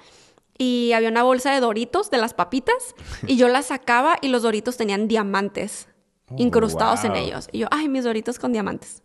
[0.57, 2.93] y había una bolsa de doritos, de las papitas,
[3.27, 5.87] y yo las sacaba y los doritos tenían diamantes
[6.31, 7.49] Oh, incrustados en ellos.
[7.51, 9.01] Y yo, ay, mis doritos con diamantes.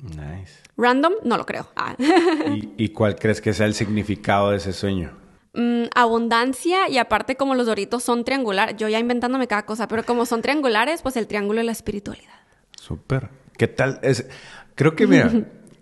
[0.00, 0.54] Nice.
[0.78, 1.68] Random, no lo creo.
[1.76, 1.94] Ah.
[1.98, 5.10] ¿Y, y cuál crees que sea el significado de ese sueño?
[5.54, 10.02] Mm, abundancia y aparte como los doritos son triangulares, yo ya inventándome cada cosa, pero
[10.02, 12.32] como son triangulares, pues el triángulo de la espiritualidad.
[12.74, 13.28] Súper.
[13.58, 14.00] ¿Qué tal?
[14.02, 14.26] Es,
[14.74, 15.30] creo que, mira,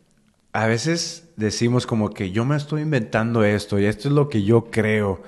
[0.53, 4.43] a veces decimos como que yo me estoy inventando esto y esto es lo que
[4.43, 5.23] yo creo.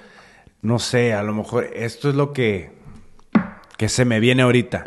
[0.61, 2.73] No sé, a lo mejor esto es lo que,
[3.79, 4.83] que se me viene ahorita.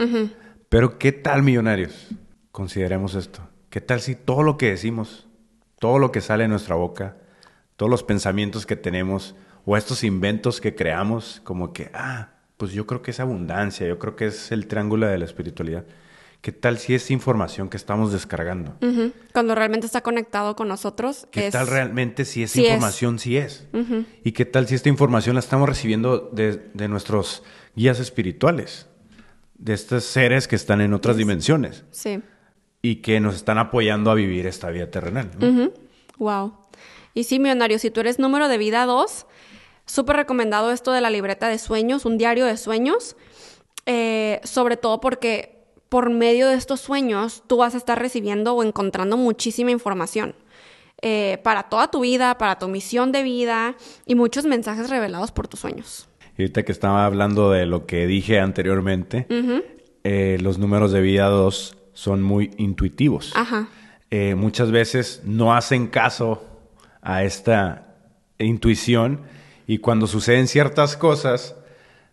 [0.67, 2.09] Pero ¿qué tal, millonarios?
[2.51, 3.47] Consideremos esto.
[3.69, 5.27] ¿Qué tal si todo lo que decimos,
[5.79, 7.17] todo lo que sale de nuestra boca,
[7.77, 12.85] todos los pensamientos que tenemos o estos inventos que creamos, como que, ah, pues yo
[12.85, 15.85] creo que es abundancia, yo creo que es el triángulo de la espiritualidad.
[16.41, 18.75] ¿Qué tal si es información que estamos descargando?
[19.33, 21.27] Cuando realmente está conectado con nosotros.
[21.31, 22.67] ¿Qué es- tal realmente si esa sí es.
[22.67, 23.67] información sí es?
[24.23, 27.41] ¿Y qué tal si esta información la estamos recibiendo de, de nuestros
[27.75, 28.87] guías espirituales?
[29.57, 32.21] De estos seres que están en otras dimensiones Sí.
[32.83, 35.31] y que nos están apoyando a vivir esta vida terrenal.
[36.19, 36.53] Wow.
[37.15, 39.25] Y sí, millonario, si tú eres número de vida 2,
[39.85, 43.15] súper recomendado esto de la libreta de sueños, un diario de sueños,
[43.85, 48.63] eh, sobre todo porque por medio de estos sueños tú vas a estar recibiendo o
[48.63, 50.35] encontrando muchísima información.
[51.01, 55.47] eh, para toda tu vida, para tu misión de vida y muchos mensajes revelados por
[55.47, 56.07] tus sueños.
[56.37, 59.27] Y ahorita que estaba hablando de lo que dije anteriormente,
[60.03, 63.33] eh, los números de vida 2 son muy intuitivos.
[63.35, 63.67] Ajá.
[64.09, 66.43] Eh, muchas veces no hacen caso
[67.01, 67.95] a esta
[68.39, 69.21] intuición
[69.67, 71.55] y cuando suceden ciertas cosas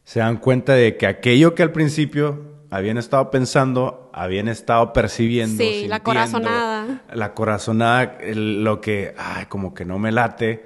[0.05, 5.63] se dan cuenta de que aquello que al principio habían estado pensando, habían estado percibiendo,
[5.63, 7.03] Sí, la corazonada.
[7.13, 10.65] la corazonada, el- lo que, ay, como que no me late,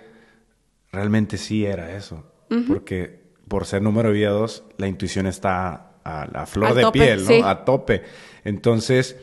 [0.92, 2.25] realmente sí era eso,
[2.68, 6.83] porque por ser número de vida 2, la intuición está a la flor Al de
[6.83, 7.27] tope, piel, ¿no?
[7.27, 7.40] sí.
[7.44, 8.03] A tope.
[8.44, 9.16] Entonces,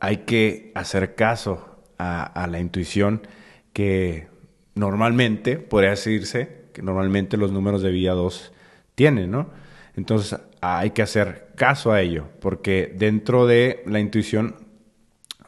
[0.00, 3.26] hay que hacer caso a, a la intuición
[3.72, 4.28] que
[4.74, 8.52] normalmente, podría decirse, que normalmente los números de vía 2
[8.94, 9.50] tienen, ¿no?
[9.96, 14.54] Entonces, hay que hacer caso a ello, porque dentro de la intuición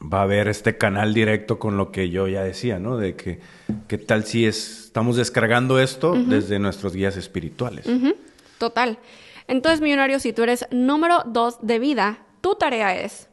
[0.03, 2.97] va a haber este canal directo con lo que yo ya decía, ¿no?
[2.97, 3.39] De que,
[3.87, 7.87] ¿qué tal si es, estamos descargando esto desde nuestros guías espirituales?
[8.59, 8.99] Total.
[9.47, 13.29] Entonces, millonario, si tú eres número dos de vida, tu tarea es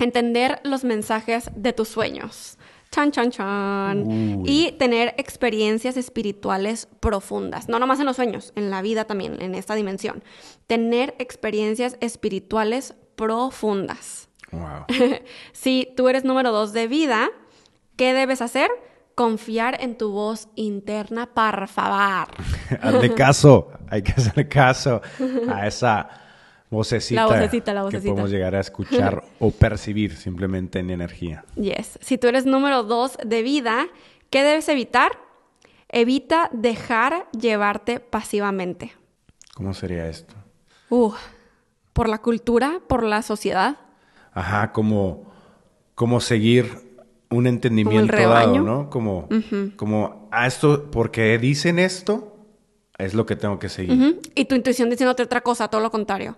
[0.00, 2.58] entender los mensajes de tus sueños.
[2.90, 4.04] Chan, chan, chan.
[4.06, 4.42] Uy.
[4.46, 7.68] Y tener experiencias espirituales profundas.
[7.68, 10.24] No nomás en los sueños, en la vida también, en esta dimensión.
[10.66, 14.28] Tener experiencias espirituales profundas.
[14.50, 14.86] Wow.
[15.52, 17.30] si tú eres número dos de vida,
[17.96, 18.70] ¿qué debes hacer?
[19.14, 22.28] Confiar en tu voz interna, por favor.
[22.80, 25.00] Hazle caso, hay que hacer caso
[25.48, 26.08] a esa
[26.70, 28.10] vocecita, La vocecita, la que vocecita.
[28.10, 31.44] podemos llegar a escuchar o percibir simplemente en energía.
[31.56, 31.98] Yes.
[32.00, 33.88] Si tú eres número dos de vida,
[34.30, 35.12] ¿qué debes evitar?
[35.88, 38.92] Evita dejar llevarte pasivamente.
[39.54, 40.34] ¿Cómo sería esto?
[40.88, 41.12] Uh,
[41.92, 43.76] por la cultura, por la sociedad.
[44.32, 45.32] Ajá, como,
[45.96, 46.90] como seguir
[47.30, 48.62] un entendimiento dado, rebaño.
[48.62, 48.90] ¿no?
[48.90, 49.28] Como,
[49.76, 52.36] como, ah, esto, porque dicen esto,
[52.98, 54.20] es lo que tengo que seguir.
[54.34, 56.36] Y tu intuición diciéndote otra cosa, todo lo contrario.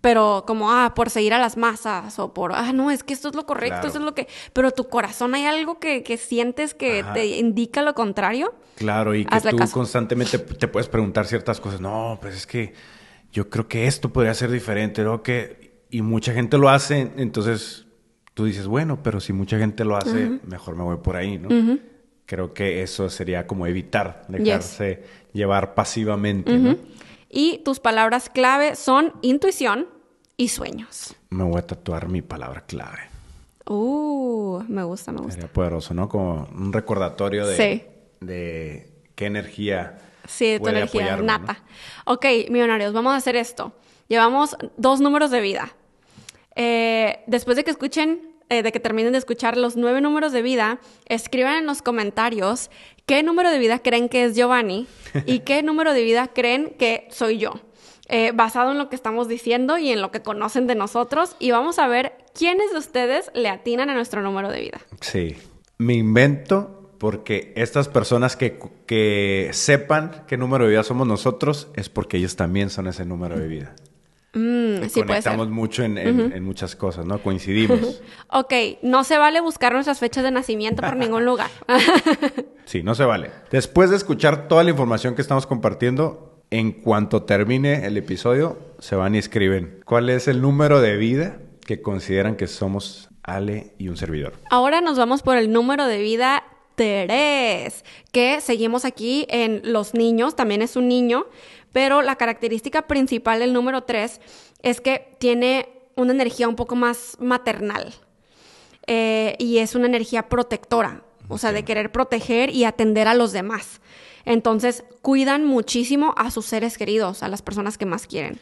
[0.00, 3.28] Pero como, ah, por seguir a las masas o por, ah, no, es que esto
[3.28, 3.86] es lo correcto, Claro.
[3.88, 4.28] esto es lo que...
[4.54, 7.12] Pero tu corazón hay algo que, que sientes que Ajá.
[7.12, 8.54] te indica lo contrario.
[8.76, 9.74] Claro, y que tú caso.
[9.74, 11.82] constantemente te puedes preguntar ciertas cosas.
[11.82, 12.72] No, pues es que
[13.30, 15.22] yo creo que esto podría ser diferente, ¿no?
[15.22, 17.84] Que, y mucha gente lo hace, entonces
[18.32, 21.78] tú dices, bueno, pero si mucha gente lo hace, mejor me voy por ahí, ¿no?
[22.24, 25.02] Creo que eso sería como evitar dejarse
[25.34, 26.76] llevar pasivamente, ¿no?
[27.30, 29.86] Y tus palabras clave son intuición
[30.36, 31.14] y sueños.
[31.30, 33.08] Me voy a tatuar mi palabra clave.
[33.66, 35.34] Uh, me gusta, me gusta.
[35.34, 36.08] Sería poderoso, ¿no?
[36.08, 37.84] Como un recordatorio de, Sí.
[38.20, 41.38] de qué energía Sí, tu puede energía apoyarme, ¿no?
[41.38, 41.62] nata.
[42.06, 43.72] Ok, millonarios, vamos a hacer esto.
[44.08, 45.72] Llevamos dos números de vida.
[46.56, 50.42] Eh, después de que escuchen, eh, de que terminen de escuchar los nueve números de
[50.42, 52.70] vida, escriban en los comentarios
[53.10, 54.86] qué número de vida creen que es Giovanni
[55.26, 57.54] y qué número de vida creen que soy yo.
[58.06, 61.34] Eh, basado en lo que estamos diciendo y en lo que conocen de nosotros.
[61.40, 64.80] Y vamos a ver quiénes de ustedes le atinan a nuestro número de vida.
[65.00, 65.36] Sí.
[65.76, 71.88] Me invento porque estas personas que, que sepan qué número de vida somos nosotros es
[71.88, 73.74] porque ellos también son ese número de vida.
[74.32, 77.20] Mm, sí, conectamos mucho en, en- en muchas cosas, ¿no?
[77.22, 78.00] Coincidimos.
[78.32, 81.50] Ok, no se vale buscar nuestras fechas de nacimiento por ningún lugar.
[82.64, 83.32] Sí, no se vale.
[83.50, 88.94] Después de escuchar toda la información que estamos compartiendo, en cuanto termine el episodio, se
[88.94, 93.88] van y escriben cuál es el número de vida que consideran que somos Ale y
[93.88, 94.34] un servidor.
[94.50, 96.44] Ahora nos vamos por el número de vida
[96.76, 101.26] 3, que seguimos aquí en los niños, también es un niño,
[101.72, 104.20] pero la característica principal del número 3
[104.62, 107.94] es que tiene una energía un poco más maternal
[108.86, 113.30] Eh, y es una energía protectora, o sea, de querer proteger y atender a los
[113.30, 113.80] demás.
[114.24, 118.40] Entonces, cuidan muchísimo a sus seres queridos, a las personas que más quieren.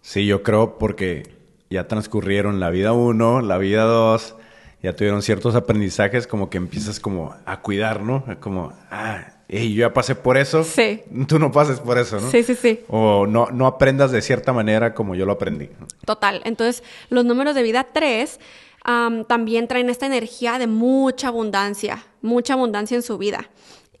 [0.00, 1.34] Sí, yo creo porque
[1.68, 4.36] ya transcurrieron la vida 1, la vida 2,
[4.82, 8.24] ya tuvieron ciertos aprendizajes como que empiezas como a cuidar, ¿no?
[8.38, 10.62] Como, ah, hey, yo ya pasé por eso.
[10.62, 11.02] Sí.
[11.26, 12.30] Tú no pases por eso, ¿no?
[12.30, 12.80] Sí, sí, sí.
[12.88, 15.70] O no, no aprendas de cierta manera como yo lo aprendí.
[16.04, 16.42] Total.
[16.44, 18.38] Entonces, los números de vida 3
[18.84, 23.50] am, también traen esta energía de mucha abundancia, mucha abundancia en su vida.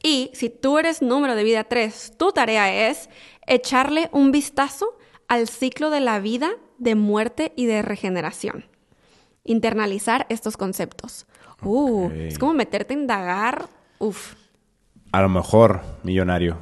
[0.02, 3.08] Y si tú eres número de vida 3, tu tarea es
[3.46, 8.64] echarle un vistazo al ciclo de la vida de muerte y de regeneración.
[9.44, 11.26] Internalizar estos conceptos.
[11.62, 13.68] Uh, es como meterte a indagar.
[13.98, 14.34] Uf.
[15.12, 16.58] A lo mejor, millonario,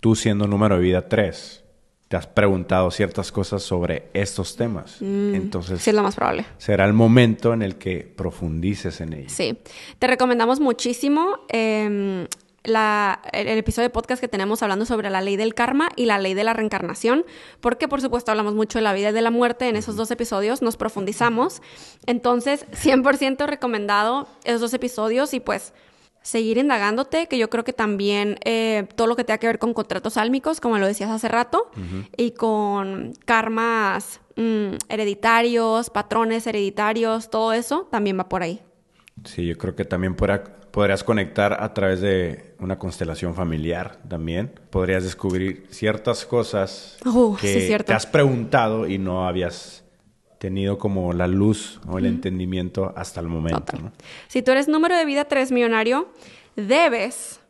[0.00, 1.64] tú siendo número de vida 3,
[2.08, 5.00] te has preguntado ciertas cosas sobre estos temas.
[5.00, 6.44] Entonces, Mm, Sí, es lo más probable.
[6.58, 9.32] será el momento en el que profundices en ellos.
[9.32, 9.58] Sí,
[9.98, 12.26] te recomendamos muchísimo em,
[12.64, 16.04] la- el, el episodio de podcast que tenemos hablando sobre la ley del karma y
[16.04, 17.24] la ley de la reencarnación,
[17.60, 20.10] porque por supuesto hablamos mucho de la vida y de la muerte en esos dos
[20.12, 21.62] episodios, nos profundizamos.
[22.06, 25.72] Entonces, 100% recomendado esos dos episodios y pues
[26.22, 29.74] seguir indagándote, que yo creo que también eh, todo lo que tenga que ver con
[29.74, 31.70] contratos álmicos, como lo decías hace rato,
[32.16, 38.60] y con karmas mm, hereditarios, patrones hereditarios, todo eso también va por ahí.
[39.24, 44.58] Sí, yo creo que también podrá- podrías conectar a través de una constelación familiar también.
[44.70, 49.81] Podrías descubrir ciertas cosas Uh, que sí, te has preguntado y no habías
[50.42, 53.78] tenido como la luz o el entendimiento hasta el momento.
[54.26, 56.08] Si tú eres número de vida 3 millonario,
[56.56, 57.40] debes,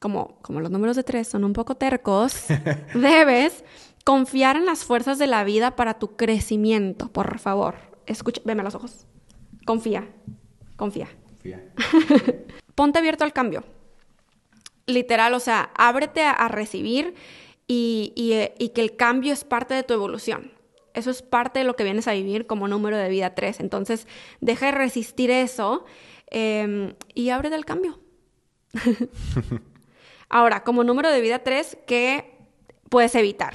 [0.00, 2.46] como, como los números de 3 son un poco tercos,
[2.94, 3.62] debes
[4.02, 7.76] confiar en las fuerzas de la vida para tu crecimiento, por favor.
[8.06, 9.06] Escucha, veme a los ojos.
[9.64, 10.08] Confía,
[10.74, 11.06] confía.
[12.74, 13.62] Ponte abierto al cambio.
[14.86, 17.14] Literal, o sea, ábrete a, a recibir
[17.68, 20.50] y, y, eh, y que el cambio es parte de tu evolución.
[20.94, 23.60] Eso es parte de lo que vienes a vivir como número de vida 3.
[23.60, 24.06] Entonces,
[24.40, 25.84] deja de resistir eso
[26.30, 28.00] eh, y ábrete al cambio.
[30.28, 32.36] Ahora, como número de vida 3, ¿qué
[32.88, 33.54] puedes evitar?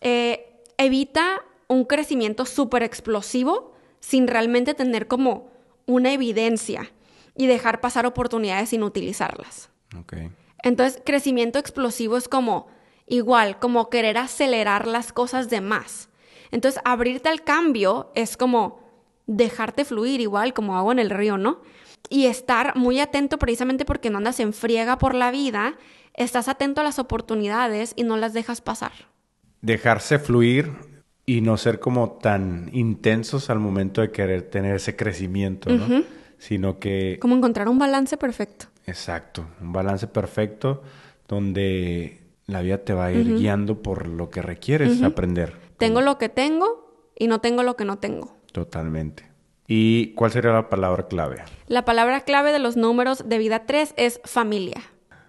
[0.00, 5.50] Eh, evita un crecimiento súper explosivo sin realmente tener como
[5.86, 6.90] una evidencia
[7.36, 9.70] y dejar pasar oportunidades sin utilizarlas.
[10.00, 10.30] Okay.
[10.62, 12.68] Entonces, crecimiento explosivo es como
[13.06, 16.08] igual, como querer acelerar las cosas de más.
[16.50, 18.80] Entonces, abrirte al cambio es como
[19.26, 21.60] dejarte fluir igual como agua en el río, ¿no?
[22.08, 25.74] Y estar muy atento precisamente porque no andas en friega por la vida,
[26.14, 28.92] estás atento a las oportunidades y no las dejas pasar.
[29.60, 30.72] Dejarse fluir
[31.24, 36.04] y no ser como tan intensos al momento de querer tener ese crecimiento, ¿no?
[36.38, 37.18] Sino que...
[37.20, 38.66] Como encontrar un balance perfecto.
[38.86, 40.82] Exacto, un balance perfecto
[41.26, 45.65] donde la vida te va a ir guiando por lo que requieres aprender.
[45.78, 48.36] Tengo lo que tengo y no tengo lo que no tengo.
[48.52, 49.30] Totalmente.
[49.68, 51.42] ¿Y cuál sería la palabra clave?
[51.66, 54.82] La palabra clave de los números de vida 3 es familia.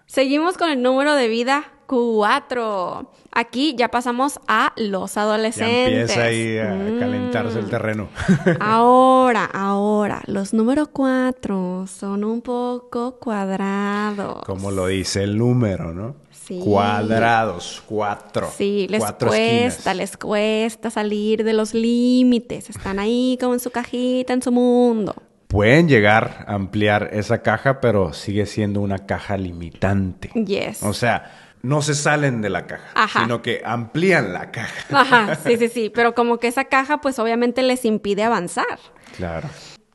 [0.06, 3.12] Seguimos con el número de vida 4.
[3.32, 6.16] Aquí ya pasamos a los adolescentes.
[6.16, 8.10] Ya empieza ahí a calentarse el terreno.
[8.60, 14.44] ahora, ahora, los números 4 son un poco cuadrados.
[14.46, 16.16] Como lo dice el número, ¿no?
[16.48, 16.60] Sí.
[16.64, 18.50] Cuadrados, cuatro.
[18.56, 19.98] Sí, les cuatro cuesta, esquinas.
[19.98, 22.70] les cuesta salir de los límites.
[22.70, 25.14] Están ahí como en su cajita, en su mundo.
[25.48, 30.30] Pueden llegar a ampliar esa caja, pero sigue siendo una caja limitante.
[30.36, 30.84] Yes.
[30.84, 31.32] O sea,
[31.64, 33.22] no se salen de la caja, Ajá.
[33.22, 35.02] sino que amplían la caja.
[35.02, 35.90] Ajá, sí, sí, sí.
[35.94, 38.80] Pero como que esa caja, pues obviamente les impide avanzar.
[39.18, 39.50] Claro.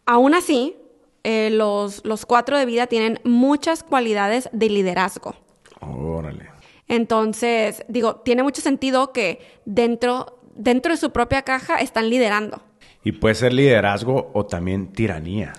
[0.04, 0.76] Aún así,
[1.24, 5.34] eh, los, los cuatro de vida tienen muchas cualidades de liderazgo.
[5.82, 6.48] Órale.
[6.88, 12.62] Entonces, digo, tiene mucho sentido que dentro, dentro de su propia caja están liderando.
[13.04, 15.52] Y puede ser liderazgo o también tiranía.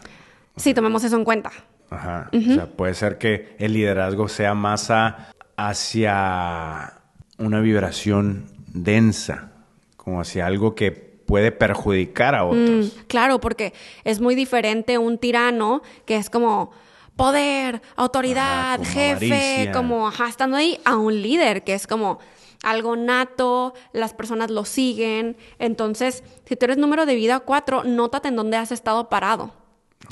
[0.56, 1.52] Sí, tomemos eso en cuenta.
[1.90, 2.30] Ajá.
[2.34, 6.94] O sea, puede ser que el liderazgo sea más a- hacia
[7.38, 9.52] una vibración densa,
[9.98, 12.94] como hacia algo que puede perjudicar a otros.
[12.98, 16.72] Mm, claro, porque es muy diferente un tirano que es como
[17.16, 19.72] poder, autoridad, como jefe, avaricia.
[19.72, 22.20] como ajá, estando ahí, a un líder que es como
[22.64, 25.38] algo nato, las personas lo siguen.
[25.60, 29.52] Entonces, si tú eres número de vida 4, nótate en dónde has estado parado.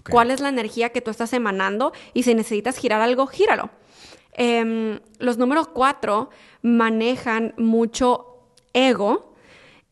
[0.10, 1.94] ¿Cuál es la energía que tú estás emanando?
[2.14, 3.70] Y si necesitas girar algo, gíralo.
[4.34, 6.30] Em, los números 4
[6.62, 9.34] manejan mucho ego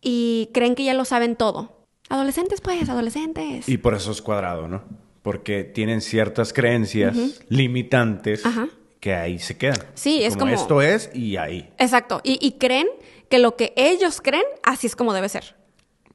[0.02, 1.78] y creen que ya lo saben todo.
[2.10, 3.68] Adolescentes, pues, adolescentes.
[3.68, 4.82] Y por eso es cuadrado, ¿no?
[5.22, 7.16] Porque tienen ciertas creencias
[7.50, 8.68] limitantes Ajá.
[9.00, 9.78] que ahí se quedan.
[9.94, 11.70] Sí, es como- esto es y ahí.
[11.78, 12.22] Exacto.
[12.24, 12.88] Y, y creen
[13.30, 15.56] que lo que ellos creen, así es como debe ser.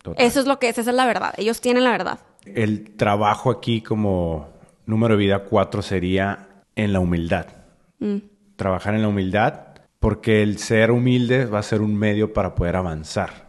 [0.03, 0.25] Total.
[0.25, 1.33] Eso es lo que es, esa es la verdad.
[1.37, 2.19] Ellos tienen la verdad.
[2.45, 4.49] El trabajo aquí como
[4.87, 7.47] número de vida 4 sería en la humildad.
[8.01, 8.19] Mm.
[8.57, 9.61] Trabajar en la humildad
[9.99, 13.49] porque el ser humilde va a ser un medio para poder avanzar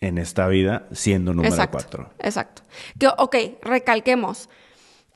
[0.00, 1.78] en esta vida siendo número exacto.
[1.78, 2.10] 4.
[2.20, 2.62] Exacto.
[2.98, 4.48] Que, ok, recalquemos.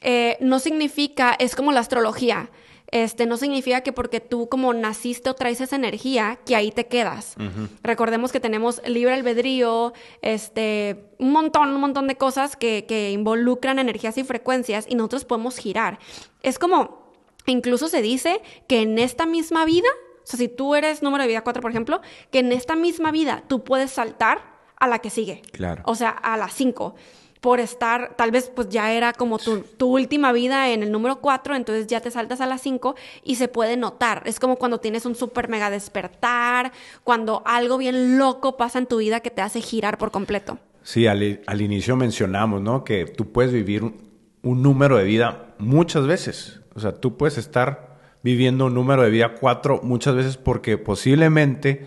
[0.03, 2.51] Eh, no significa, es como la astrología.
[2.89, 6.87] Este, no significa que porque tú como naciste o traes esa energía, que ahí te
[6.87, 7.35] quedas.
[7.83, 13.79] Recordemos que tenemos libre albedrío, este, un montón, un montón de cosas que, que involucran
[13.79, 15.99] energías y frecuencias y nosotros podemos girar.
[16.43, 17.11] Es como,
[17.47, 19.89] incluso se dice que en esta misma vida,
[20.23, 23.11] o sea, si tú eres número de vida 4, por ejemplo, que en esta misma
[23.11, 25.43] vida tú puedes saltar a la que sigue.
[25.53, 25.83] Claro.
[25.87, 26.95] O sea, a las 5.
[27.41, 31.21] Por estar, tal vez pues ya era como tu, tu última vida en el número
[31.21, 34.23] 4, entonces ya te saltas a las 5 y se puede notar.
[34.25, 36.73] Es como cuando tienes un super mega despertar,
[37.03, 40.59] cuando algo bien loco pasa en tu vida que te hace girar por completo.
[40.83, 42.83] Sí, al, al inicio mencionamos, ¿no?
[42.83, 43.95] Que tú puedes vivir un,
[44.43, 46.61] un número de vida muchas veces.
[46.75, 51.87] O sea, tú puedes estar viviendo un número de vida 4 muchas veces porque posiblemente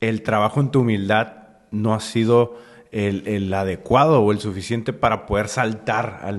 [0.00, 1.43] el trabajo en tu humildad
[1.74, 2.56] no ha sido
[2.92, 6.36] el, el adecuado o el suficiente para poder saltar al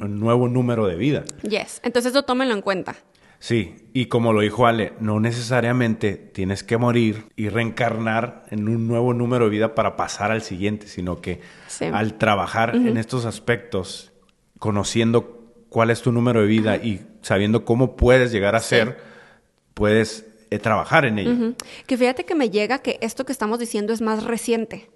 [0.00, 1.24] al nuevo número de vida.
[1.42, 1.80] Yes.
[1.82, 2.94] Entonces eso tómenlo en cuenta.
[3.38, 8.88] Sí, y como lo dijo Ale, no necesariamente tienes que morir y reencarnar en un
[8.88, 11.84] nuevo número de vida para pasar al siguiente, sino que Sí.
[11.84, 14.12] al trabajar en estos aspectos,
[14.58, 18.98] conociendo cuál es tu número de vida y sabiendo cómo puedes llegar a ser,
[19.74, 21.54] puedes eh, trabajar en ello.
[21.86, 24.90] Que fíjate que me llega que esto que estamos diciendo es más reciente,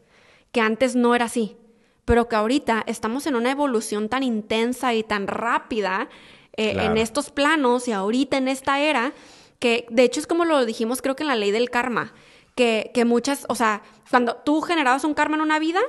[0.53, 1.57] que antes no era así,
[2.05, 6.09] pero que ahorita estamos en una evolución tan intensa y tan rápida
[6.57, 6.91] eh, Claro.
[6.93, 9.13] en estos planos y ahorita en esta era
[9.61, 12.13] que de hecho es como lo dijimos creo que en la ley del karma,
[12.57, 15.81] que, que muchas, o sea, cuando tú generabas un karma en una vida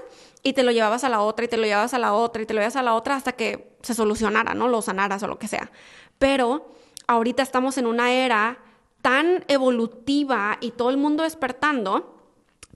[0.43, 2.45] y te lo llevabas a la otra y te lo llevabas a la otra y
[2.45, 4.67] te lo llevas a la otra hasta que se solucionara, ¿no?
[4.67, 5.71] Lo sanaras o lo que sea.
[6.19, 6.71] Pero
[7.07, 8.59] ahorita estamos en una era
[9.01, 12.17] tan evolutiva y todo el mundo despertando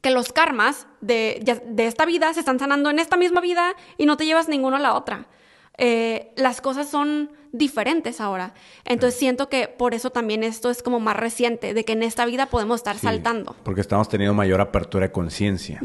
[0.02, 4.06] que los karmas de, de, esta vida se están sanando en esta misma vida y
[4.06, 5.28] no te llevas ninguno a la otra.
[5.78, 8.54] Eh, las cosas son diferentes ahora.
[8.86, 12.26] Entonces siento que por eso también esto es como más reciente, de que en esta
[12.26, 13.56] vida podemos estar saltando.
[13.64, 15.82] Porque estamos teniendo mayor apertura de conciencia.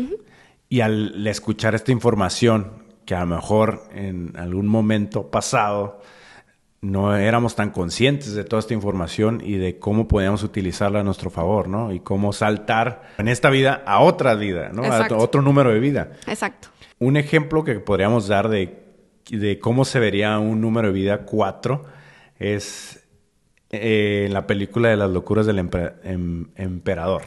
[0.69, 6.01] Y al escuchar esta información, que a lo mejor en algún momento pasado
[6.83, 11.31] no éramos tan conscientes de toda esta información y de cómo podíamos utilizarla a nuestro
[11.31, 11.93] favor, ¿no?
[11.93, 14.85] Y cómo saltar en esta vida a otra vida, ¿no?
[14.85, 16.13] A otro número de vida.
[16.27, 16.69] Exacto.
[16.99, 18.83] Un ejemplo que podríamos dar de,
[19.31, 21.85] de cómo se vería un número de vida 4
[22.39, 23.07] es
[23.71, 27.23] eh, en la película de las locuras del em, emperador.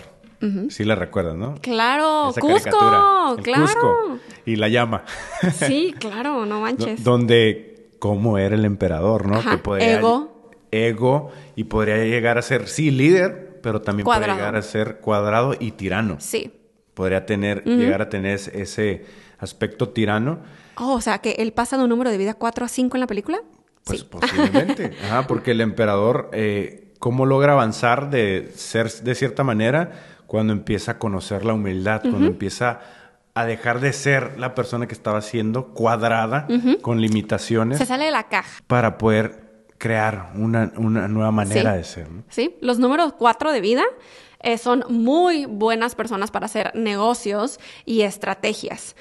[0.68, 1.56] Sí la recuerdas, ¿no?
[1.62, 3.38] Claro, Cusco, claro.
[3.38, 5.06] Cusco y la llama.
[5.54, 7.02] Sí, claro, no manches.
[7.02, 7.73] donde
[8.04, 9.42] cómo era el emperador, ¿no?
[9.50, 10.52] que podría, ego.
[10.72, 15.56] Ego y podría llegar a ser, sí, líder, pero también podría llegar a ser cuadrado
[15.58, 16.18] y tirano.
[16.20, 16.52] Sí.
[16.96, 19.06] Podría tener, llegar a tener ese
[19.40, 20.40] aspecto tirano.
[20.76, 23.00] Oh, o sea, que él pasa de un número de vida 4 a 5 en
[23.00, 23.42] la película.
[23.86, 24.08] Pues sí.
[24.10, 24.92] posiblemente.
[25.06, 29.94] Ajá, porque el emperador, eh, ¿cómo logra avanzar de ser de cierta manera
[30.28, 32.82] cuando empieza a conocer la humildad, cuando empieza
[33.36, 36.48] a dejar de ser la persona que estaba siendo cuadrada
[36.82, 37.80] con limitaciones.
[37.80, 38.62] Se sale de la caja.
[38.68, 42.08] Para poder crear una, nueva manera de ser.
[42.30, 43.84] Sí, los números cuatro de vida
[44.40, 48.96] eh, son muy buenas personas para hacer negocios y estrategias.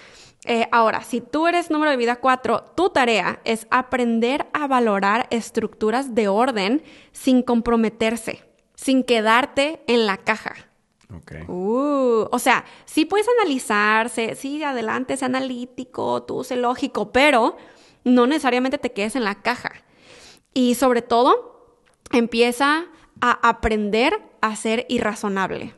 [0.44, 5.28] Eh, ahora, si tú eres número de vida cuatro, tu tarea es aprender a valorar
[5.30, 8.42] estructuras de orden sin comprometerse,
[8.74, 10.71] sin quedarte en la caja.
[11.48, 17.56] Uh, o sea, sí puedes analizarse, sí, adelante, sé analítico, tú sé lógico, pero
[18.04, 19.72] no necesariamente te quedes en la caja.
[20.54, 21.78] Y sobre todo,
[22.12, 22.86] empieza
[23.20, 25.74] a aprender a ser irrazonable.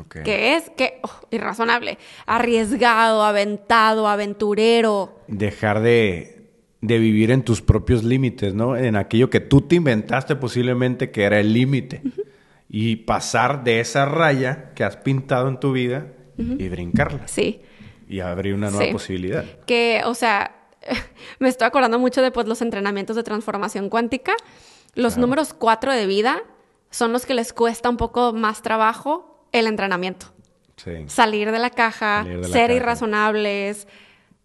[0.00, 0.24] Okay.
[0.24, 0.70] ¿Qué es?
[0.76, 0.98] ¿Qué?
[1.02, 1.98] Oh, irrazonable.
[2.26, 5.20] Arriesgado, aventado, aventurero.
[5.28, 6.50] Dejar de,
[6.80, 8.76] de vivir en tus propios límites, ¿no?
[8.76, 12.02] En aquello que tú te inventaste posiblemente que era el límite
[12.68, 17.28] y pasar de esa raya que has pintado en tu vida y brincarla.
[17.28, 17.62] Sí.
[18.08, 19.44] Y abrir una nueva posibilidad.
[19.66, 20.68] Que, o sea,
[21.38, 24.34] me estoy acordando mucho de pues, los entrenamientos de transformación cuántica.
[24.94, 26.42] Los números cuatro de vida
[26.90, 30.32] son los que les cuesta un poco más trabajo el entrenamiento.
[30.76, 31.04] Sí.
[31.06, 33.88] Salir de la caja, ser irrazonables.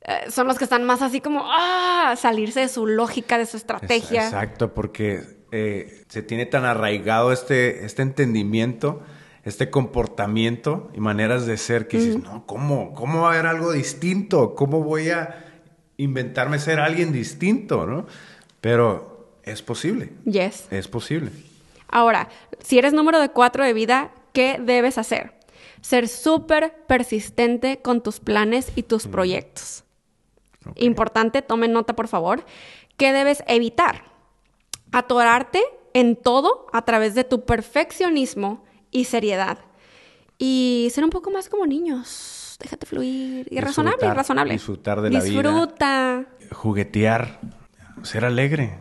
[0.02, 3.58] Eh, son los que están más así como, ah, salirse de su lógica, de su
[3.58, 4.26] estrategia.
[4.26, 9.02] exacto, porque eh, se tiene tan arraigado este, este entendimiento,
[9.44, 12.94] este comportamiento y maneras de ser que dices, no, ¿cómo?
[12.94, 14.56] ¿Cómo va a haber algo distinto?
[14.56, 15.46] ¿Cómo voy a
[15.98, 17.86] inventarme ser alguien distinto?
[17.86, 18.06] ¿no?
[18.62, 20.12] Pero es posible.
[20.26, 20.68] Yes.
[20.72, 21.32] Es posible.
[21.90, 22.30] Ahora,
[22.64, 25.34] si eres número de cuatro de vida, ¿qué debes hacer?
[25.82, 29.84] Ser súper persistente con tus planes y tus proyectos.
[30.76, 32.46] Importante, tomen nota por favor.
[32.96, 34.11] ¿Qué debes evitar?
[34.92, 35.62] Atorarte
[35.94, 39.60] en todo a través de tu perfeccionismo y seriedad.
[40.38, 42.58] Y ser un poco más como niños.
[42.60, 43.48] Déjate fluir.
[43.50, 44.54] Y razonable, razonable.
[44.54, 45.42] Disfrutar de la vida.
[45.42, 46.26] Disfruta.
[46.52, 47.40] Juguetear.
[48.04, 48.78] Ser alegre.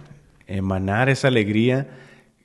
[0.46, 1.88] Emanar esa alegría.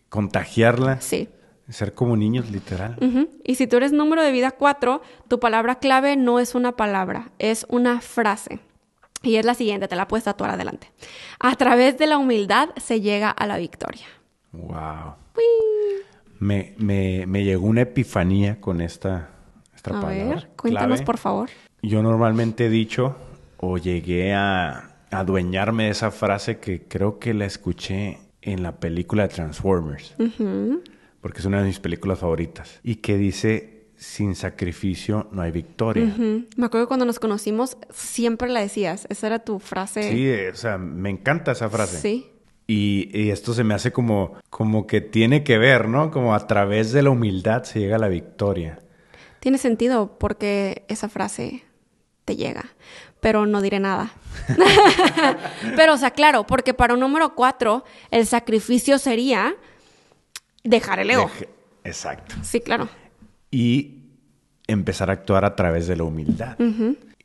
[0.10, 1.02] Contagiarla.
[1.02, 1.30] Sí.
[1.70, 2.98] Ser como niños, literal.
[3.44, 7.32] Y si tú eres número de vida 4, tu palabra clave no es una palabra,
[7.40, 8.60] es una frase.
[9.26, 10.92] Y es la siguiente, te la puedes tatuar adelante.
[11.40, 14.06] A través de la humildad se llega a la victoria.
[14.52, 15.16] Wow.
[16.40, 19.30] Me, me, llegó una epifanía con esta,
[19.76, 21.50] esta a Ver, cuéntanos por favor.
[21.82, 23.16] Yo normalmente he dicho
[23.58, 29.24] o llegué a adueñarme de esa frase que creo que la escuché en la película
[29.24, 30.16] de Transformers.
[31.22, 32.80] Porque es una de mis películas favoritas.
[32.84, 36.14] Y que dice, sin sacrificio no hay victoria.
[36.18, 40.12] Me acuerdo que cuando nos conocimos siempre la decías, esa era tu frase.
[40.12, 42.00] Sí, o sea, me encanta esa frase.
[42.00, 42.32] Sí.
[42.68, 46.12] Y, esto se me hace como, como que tiene que ver, ¿no?
[46.12, 48.80] Como a través de la humildad se llega a la victoria.
[49.40, 51.64] Tiene sentido porque esa frase
[52.26, 52.66] te llega,
[53.20, 54.12] pero no diré nada.
[55.76, 59.56] pero, o sea, claro, porque para un número cuatro, el sacrificio sería
[60.64, 61.30] dejar el ego.
[61.84, 62.36] Exacto.
[62.42, 62.90] Sí, claro
[63.56, 64.02] y
[64.68, 66.58] empezar a actuar a través de la humildad.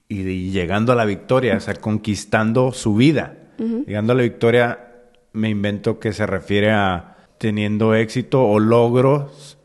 [0.08, 3.36] y, llegando a la victoria, o sea, conquistando su vida.
[3.58, 4.78] Llegando a la victoria,
[5.32, 9.58] me invento que se refiere a teniendo éxito o logros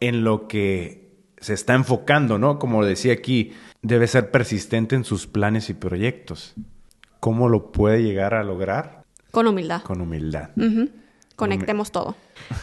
[0.00, 1.08] en lo que
[1.38, 2.58] se está enfocando, ¿no?
[2.58, 3.52] Como decía aquí,
[3.82, 6.54] debe ser persistente en sus planes y proyectos.
[7.18, 9.04] ¿Cómo lo puede llegar a lograr?
[9.30, 9.82] Con humildad.
[9.82, 10.50] Con humildad.
[11.40, 12.14] Conectemos todo.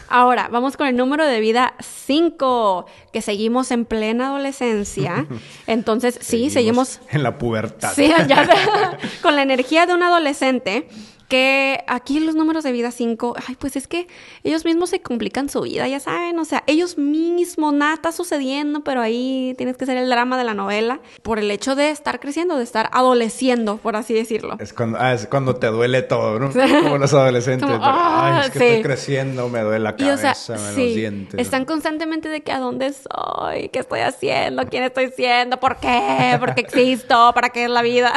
[0.08, 5.26] Ahora, vamos con el número de vida 5, que seguimos en plena adolescencia.
[5.66, 7.00] Entonces, sí, seguimos...
[7.10, 7.92] En la pubertad.
[7.92, 8.48] Sí, ya,
[9.22, 10.88] con la energía de un adolescente
[11.28, 14.08] que aquí los números de vida 5, ay, pues es que
[14.44, 18.82] ellos mismos se complican su vida, ya saben, o sea, ellos mismos, nada está sucediendo,
[18.82, 22.18] pero ahí tienes que ser el drama de la novela por el hecho de estar
[22.18, 24.56] creciendo, de estar adoleciendo, por así decirlo.
[24.58, 26.50] Es cuando, ah, es cuando te duele todo, ¿no?
[26.82, 27.68] Como los adolescentes.
[27.68, 31.38] ay, ah, es que estoy creciendo, me duele la cabeza, me los dientes.
[31.38, 36.36] Están constantemente de que a dónde soy, qué estoy haciendo, quién estoy siendo, por qué,
[36.40, 38.14] por qué existo, para qué es la vida.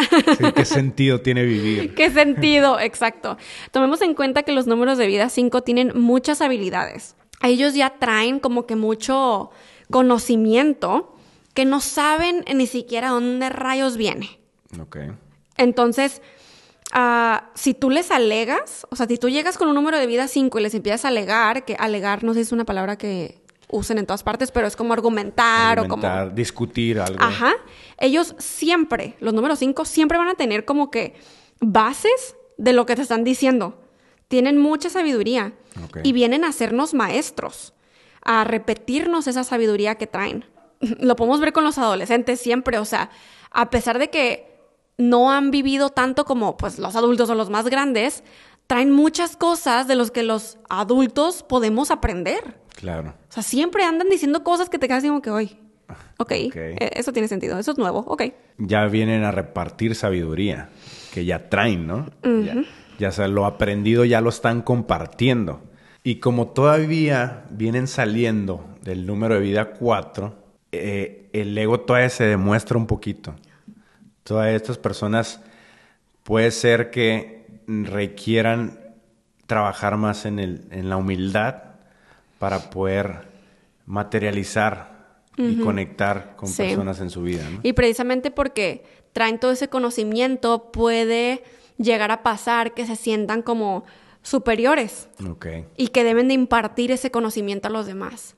[0.55, 1.93] ¿Qué sentido tiene vivir?
[1.95, 2.79] ¿Qué sentido?
[2.79, 3.00] Exacto.
[3.71, 7.15] Tomemos en cuenta que los números de vida 5 tienen muchas habilidades.
[7.41, 9.51] Ellos ya traen como que mucho
[9.89, 11.15] conocimiento
[11.53, 14.39] que no saben ni siquiera dónde rayos viene.
[14.79, 14.97] Ok.
[15.57, 16.21] Entonces,
[16.93, 20.27] ah, si tú les alegas, o sea, si tú llegas con un número de vida
[20.27, 23.41] 5 y les empiezas a alegar, que alegar no sé si es una palabra que
[23.71, 26.29] usen en todas partes, pero es como argumentar, o como...
[26.29, 27.21] discutir algo.
[27.21, 27.53] Ajá.
[27.97, 31.15] Ellos siempre, los números 5, siempre van a tener como que
[31.59, 33.81] bases de lo que te están diciendo.
[34.27, 35.53] Tienen mucha sabiduría
[36.03, 37.73] y vienen a sernos maestros,
[38.23, 40.45] a repetirnos esa sabiduría que traen.
[40.99, 43.09] lo podemos ver con los adolescentes siempre, o sea,
[43.49, 44.51] a pesar de que
[44.97, 48.23] no han vivido tanto como pues los adultos o los más grandes,
[48.67, 52.59] traen muchas cosas de los que los adultos podemos aprender.
[52.75, 53.15] Claro.
[53.27, 55.57] O sea, siempre andan diciendo cosas que te quedas como que hoy.
[56.17, 58.23] Ok, e, eso tiene sentido, eso es nuevo, ok.
[58.59, 60.69] Ya vienen a repartir sabiduría
[61.11, 62.05] que ya traen, ¿no?
[62.97, 65.61] ya, sea, lo aprendido ya lo están compartiendo.
[66.03, 70.35] Y como todavía vienen saliendo del número de vida 4,
[70.71, 73.35] eh, el ego todavía se demuestra un poquito.
[74.23, 75.41] Todas estas personas
[76.23, 78.79] puede ser que requieran
[79.47, 81.55] trabajar más en, el, en la humildad
[82.39, 83.27] para poder
[83.85, 84.90] materializar
[85.49, 87.47] y conectar con personas en su vida.
[87.49, 87.59] ¿no?
[87.63, 88.83] Y precisamente porque
[89.13, 91.43] traen todo ese conocimiento, puede
[91.77, 93.83] llegar a pasar que se sientan como
[94.21, 95.09] superiores
[95.77, 98.35] y que deben de impartir ese conocimiento a los demás.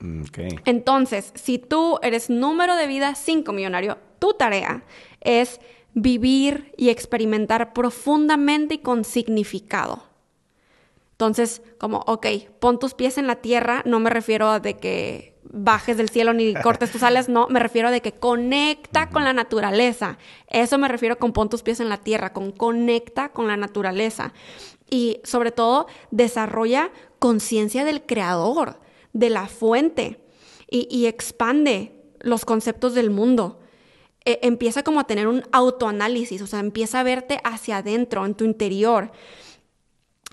[0.00, 0.24] Mm,
[0.64, 4.84] Entonces, si tú eres número de vida 5 millonario, tu tarea
[5.20, 5.60] es
[5.94, 10.02] vivir y experimentar profundamente y con significado.
[11.12, 12.26] Entonces, como, ok,
[12.60, 16.32] pon tus pies en la tierra, no me refiero a de que bajes del cielo
[16.32, 20.18] ni cortes tus alas, no, me refiero a de que conecta con la naturaleza.
[20.48, 24.32] Eso me refiero con pon tus pies en la tierra, con conecta con la naturaleza.
[24.90, 28.78] Y sobre todo, desarrolla conciencia del creador,
[29.12, 30.20] de la fuente,
[30.68, 33.60] y, expande los conceptos del mundo.
[34.24, 38.34] E, empieza como a tener un autoanálisis, o sea, empieza a verte hacia adentro, en
[38.34, 39.12] tu interior.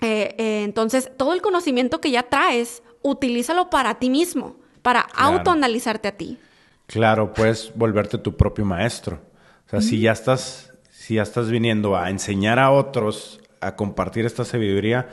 [0.00, 6.08] Eh, eh, entonces, todo el conocimiento que ya traes, utilízalo para ti mismo para autoanalizarte
[6.08, 6.38] a ti.
[6.86, 9.18] Claro, puedes volverte tu propio maestro.
[9.66, 14.26] O sea, si ya estás, si ya estás viniendo a enseñar a otros a compartir
[14.26, 15.08] esta sabiduría,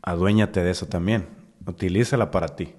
[0.00, 1.28] aduéñate de eso también.
[1.66, 2.72] Utilízala para ti.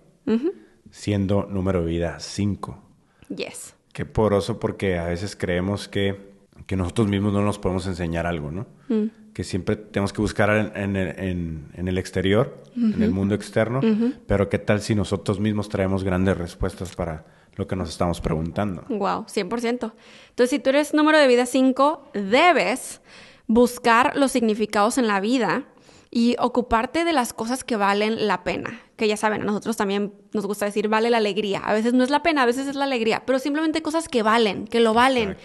[0.89, 2.81] Siendo número de vida 5.
[3.29, 3.75] Yes.
[3.93, 6.33] Qué poroso porque a veces creemos que,
[6.65, 8.65] que nosotros mismos no nos podemos enseñar algo, ¿no?
[8.89, 13.81] Mm que siempre tenemos que buscar en, el exterior, en el mundo externo,
[14.25, 17.23] pero ¿qué tal si nosotros mismos traemos grandes respuestas para
[17.55, 18.83] lo que nos estamos preguntando?
[18.89, 19.93] Wow, 100%.
[20.29, 22.99] Entonces, si tú eres número de vida 5, debes
[23.45, 25.65] buscar los significados en la vida
[26.09, 28.81] y ocuparte de las cosas que valen la pena.
[28.95, 31.59] Que ya saben, a nosotros también nos gusta decir vale la alegría.
[31.59, 34.23] A veces no es la pena, a veces es la alegría, pero simplemente cosas que
[34.23, 35.37] valen, que lo valen.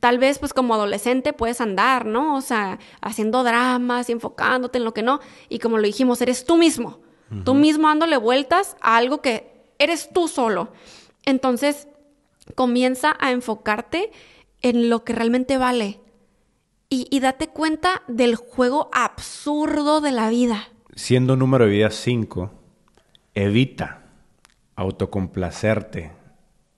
[0.00, 2.36] Tal vez pues como adolescente puedes andar, ¿no?
[2.36, 5.20] O sea, haciendo dramas y enfocándote en lo que no.
[5.48, 7.00] Y como lo dijimos, eres tú mismo.
[7.44, 10.72] Tú mismo dándole vueltas a algo que eres tú solo.
[11.26, 11.86] Entonces,
[12.54, 14.10] comienza a enfocarte
[14.62, 16.00] en lo que realmente vale.
[16.88, 20.68] Y, y date cuenta del juego absurdo de la vida.
[20.94, 22.50] Siendo número de vida 5,
[23.34, 24.06] evita
[24.74, 26.12] autocomplacerte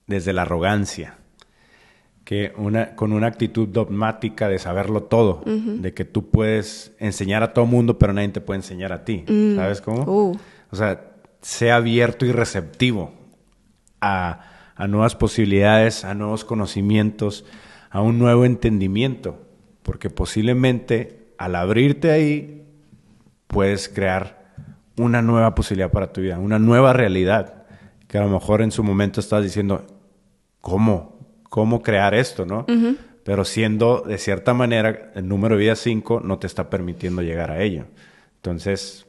[0.05, 1.20] desde la arrogancia
[2.31, 7.51] que una, con una actitud dogmática de saberlo todo, de que tú puedes enseñar a
[7.51, 9.25] todo mundo, pero nadie te puede enseñar a ti.
[9.27, 9.57] Mm.
[9.57, 10.03] ¿Sabes cómo?
[10.03, 10.37] Uh.
[10.71, 11.11] O sea,
[11.41, 13.11] sea abierto y receptivo
[13.99, 14.45] a,
[14.77, 17.43] a, nuevas posibilidades, a nuevos conocimientos,
[17.89, 19.45] a un nuevo entendimiento,
[19.83, 22.63] porque posiblemente al abrirte ahí
[23.47, 24.53] puedes crear
[24.95, 27.65] una nueva posibilidad para tu vida, una nueva realidad,
[28.07, 29.85] que a lo mejor en su momento estás diciendo,
[30.61, 31.19] ¿cómo?
[31.51, 32.65] ¿Cómo crear esto, no?
[33.25, 37.51] Pero siendo de cierta manera el número de vida 5 no te está permitiendo llegar
[37.51, 37.87] a ello.
[38.37, 39.05] Entonces,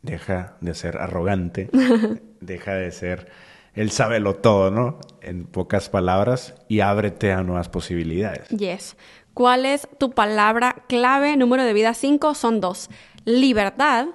[0.00, 1.68] deja de ser arrogante,
[2.40, 3.28] deja de ser
[3.74, 4.98] el sábelo todo, ¿no?
[5.20, 8.48] En pocas palabras, y ábrete a nuevas posibilidades.
[8.48, 8.96] Yes.
[9.34, 11.36] ¿Cuál es tu palabra clave?
[11.36, 12.88] Número de vida 5 son dos:
[13.26, 14.06] libertad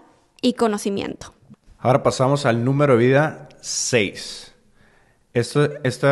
[0.42, 1.36] y conocimiento.
[1.78, 4.56] Ahora pasamos al número de vida 6.
[5.36, 6.08] Esto, este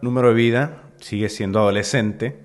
[0.00, 2.36] número de vida sigue siendo adolescente,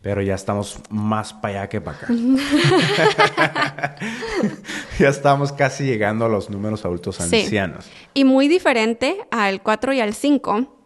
[0.00, 2.06] pero ya estamos más para allá que para acá.
[5.00, 7.90] ya estamos casi llegando a los números adultos ancianos.
[8.14, 10.76] Y muy diferente al 4 y al 5.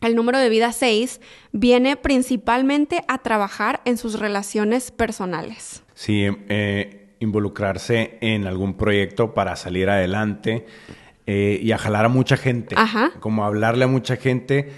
[0.00, 1.20] El número de vida 6
[1.52, 5.82] viene principalmente a trabajar en sus relaciones personales.
[5.92, 10.64] Sí, eh, involucrarse en algún proyecto para salir adelante
[11.26, 12.76] eh, y a jalar a mucha gente.
[12.78, 13.12] Ajá.
[13.20, 14.72] Como hablarle a mucha gente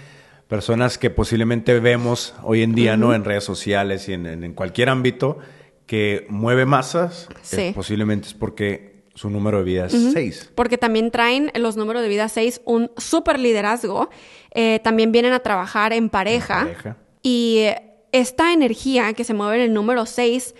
[0.49, 3.13] personas que posiblemente vemos hoy en día, ¿no?
[3.13, 5.37] En redes sociales y en, cualquier ámbito
[5.85, 10.51] que mueve masas, eh, posiblemente es porque su número de vida es 6.
[10.55, 14.09] Porque también traen los números de vida 6 un súper liderazgo.
[14.51, 16.67] Eh, también vienen a trabajar en pareja.
[17.21, 17.65] Y
[18.11, 20.55] esta energía que se mueve en el número 6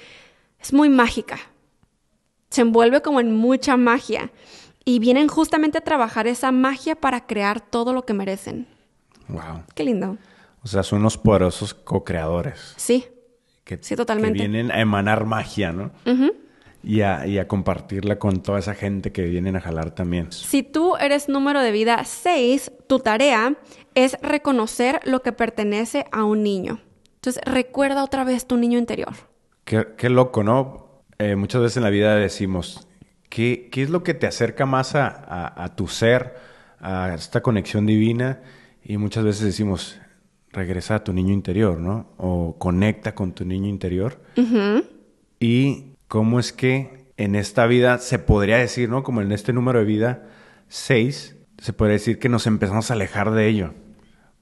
[0.62, 1.40] es muy mágica.
[2.52, 4.32] Se envuelve como en mucha magia.
[4.86, 8.68] Y vienen justamente a trabajar esa magia para crear todo lo que merecen.
[9.30, 9.64] Wow.
[9.74, 10.18] Qué lindo.
[10.64, 12.74] O sea, son unos poderosos co-creadores.
[12.76, 13.06] Sí.
[13.80, 14.40] sí, totalmente.
[14.40, 15.92] Que vienen a emanar magia, ¿no?
[16.84, 20.32] y, a, y a compartirla con toda esa gente que vienen a jalar también.
[20.32, 23.56] Si tú eres número de vida 6, tu tarea
[23.96, 26.80] es reconocer lo que pertenece a un niño.
[27.16, 29.14] Entonces, recuerda otra vez tu niño interior.
[29.66, 31.04] Qué, loco, ¿no?
[31.20, 32.88] Eh, muchas veces en la vida decimos,
[33.30, 36.36] ¿qué, ¿qué, es lo que te acerca más a, a tu ser,
[36.80, 38.40] a esta conexión divina?
[38.84, 40.00] Y muchas veces decimos,
[40.52, 42.08] regresa a tu niño interior, ¿no?
[42.18, 44.20] O conecta con tu niño interior.
[45.40, 49.04] Y cómo es que en esta vida se podría decir, ¿no?
[49.04, 50.28] Como en este número de vida
[50.70, 53.74] 6, se podría decir que nos empezamos a alejar de ello.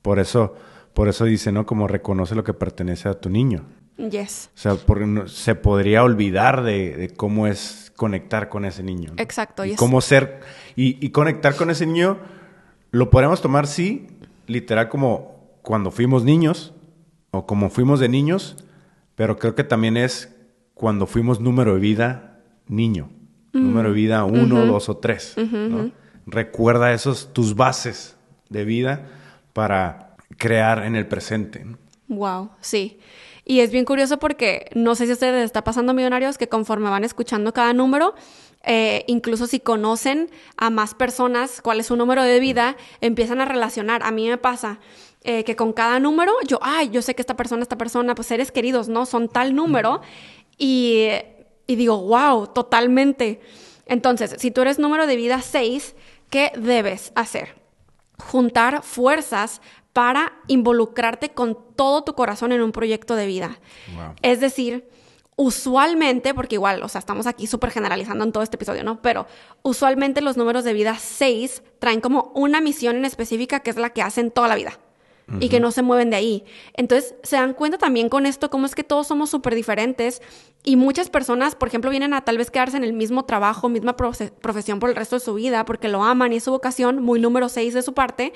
[0.01, 0.55] Por eso,
[0.93, 1.65] por eso dice, ¿no?
[1.65, 3.65] Como reconoce lo que pertenece a tu niño.
[3.97, 4.51] Yes.
[4.55, 9.13] O sea, porque se podría olvidar de, cómo es conectar con ese niño.
[9.17, 9.65] Exacto.
[9.65, 10.41] Y cómo ser,
[10.75, 12.19] y, y conectar con ese niño,
[12.91, 14.07] lo podemos tomar, sí,
[14.47, 16.73] literal como cuando fuimos niños
[17.31, 18.57] o como fuimos de niños,
[19.15, 20.35] pero creo que también es
[20.73, 23.09] cuando fuimos número de vida niño,
[23.53, 25.35] número de vida uno, dos o tres.
[26.25, 28.17] Recuerda esos tus bases
[28.49, 29.07] de vida
[29.53, 31.65] para crear en el presente.
[32.07, 32.99] Wow, sí.
[33.49, 36.49] Y es bien curioso porque no sé si a ustedes les está pasando millonarios que
[36.49, 38.13] conforme van escuchando cada número,
[38.63, 43.45] eh, incluso si conocen a más personas cuál es su número de vida, empiezan a
[43.45, 44.03] relacionar.
[44.03, 44.81] A mí me pasa
[45.23, 48.27] eh, que con cada número, yo, ay, yo sé que esta persona, esta persona, pues
[48.27, 49.05] seres queridos, ¿no?
[49.05, 50.01] Son tal número.
[50.57, 51.07] Y,
[51.67, 53.39] y digo, wow, totalmente.
[53.85, 55.95] Entonces, si tú eres número de vida 6,
[56.29, 57.55] ¿qué debes hacer?
[58.17, 59.61] Juntar fuerzas
[59.97, 63.57] para involucrarte con todo tu corazón en un proyecto de vida.
[64.21, 64.87] Es decir,
[65.35, 69.01] usualmente, porque igual, o sea, estamos aquí súper generalizando en todo este episodio, ¿no?
[69.01, 69.25] Pero
[69.63, 73.89] usualmente los números de vida 6 traen como una misión en específica que es la
[73.89, 74.77] que hacen toda la vida
[75.39, 76.43] y que no se mueven de ahí.
[76.73, 80.21] Entonces, se dan cuenta también con esto cómo es que todos somos súper diferentes
[80.63, 83.95] y muchas personas, por ejemplo, vienen a tal vez quedarse en el mismo trabajo, misma
[83.95, 87.19] profesión por el resto de su vida porque lo aman y es su vocación, muy
[87.19, 88.33] número seis de su parte.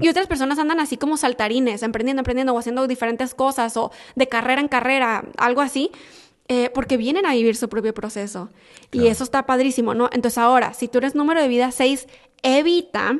[0.00, 4.28] Y otras personas andan así como saltarines, emprendiendo, emprendiendo o haciendo diferentes cosas o de
[4.28, 5.90] carrera en carrera, algo así.
[6.48, 8.50] Eh, porque vienen a vivir su propio proceso.
[8.92, 10.10] Y eso está padrísimo, ¿no?
[10.12, 12.06] Entonces ahora, si tú eres número de vida 6,
[12.42, 13.18] evita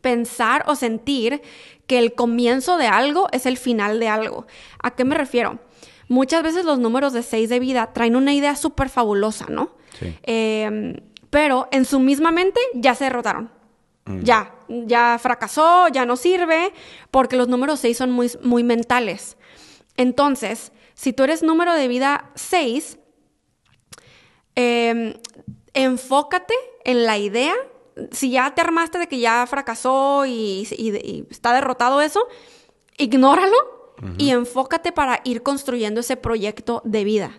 [0.00, 1.42] pensar o sentir
[1.86, 4.46] que el comienzo de algo es el final de algo.
[4.82, 5.58] ¿A qué me refiero?
[6.08, 9.70] Muchas veces los números de 6 de vida traen una idea súper fabulosa, ¿no?
[9.98, 10.14] Sí.
[10.22, 10.96] Em,
[11.30, 13.50] pero en su misma mente ya se derrotaron.
[14.04, 14.20] Mm.
[14.22, 16.72] Ya, ya fracasó, ya no sirve,
[17.10, 19.36] porque los números 6 son muy, muy mentales.
[19.96, 22.98] Entonces, si tú eres número de vida 6,
[24.54, 25.14] em,
[25.74, 27.54] enfócate en la idea
[28.10, 30.68] si ya te armaste de que ya fracasó y,
[31.30, 32.26] está derrotado eso,
[32.98, 33.56] ignóralo
[34.18, 37.30] y enfócate para ir construyendo ese proyecto de vida.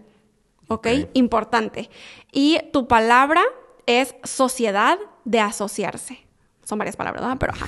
[0.70, 0.88] ¿Ok?
[1.14, 1.89] Importante.
[2.32, 3.41] Y tu palabra
[3.86, 6.26] es sociedad de asociarse.
[6.66, 7.38] son varias palabras, ¿verdad?
[7.39, 7.68] Pero ajá.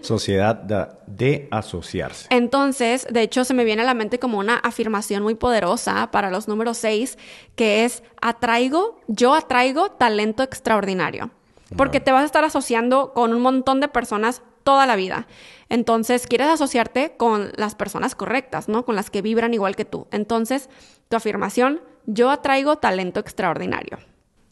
[0.02, 2.26] Sociedad de, de asociarse.
[2.30, 6.30] Entonces, de hecho, se me viene a la mente como una afirmación muy poderosa para
[6.30, 7.16] los números 6,
[7.54, 11.30] que es atraigo, yo atraigo talento extraordinario.
[11.76, 15.26] Porque te vas a estar asociando con un montón de personas toda la vida.
[15.68, 18.84] Entonces, quieres asociarte con las personas correctas, ¿no?
[18.84, 20.06] Con las que vibran igual que tú.
[20.10, 20.68] Entonces,
[21.08, 23.98] tu afirmación, yo atraigo talento extraordinario.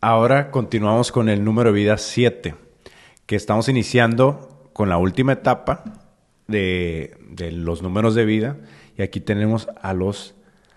[0.00, 2.54] Ahora continuamos con el número de vida 7,
[3.26, 5.84] que estamos iniciando con la última etapa
[6.46, 8.56] de, de los números de vida.
[8.96, 10.34] Y aquí tenemos a los,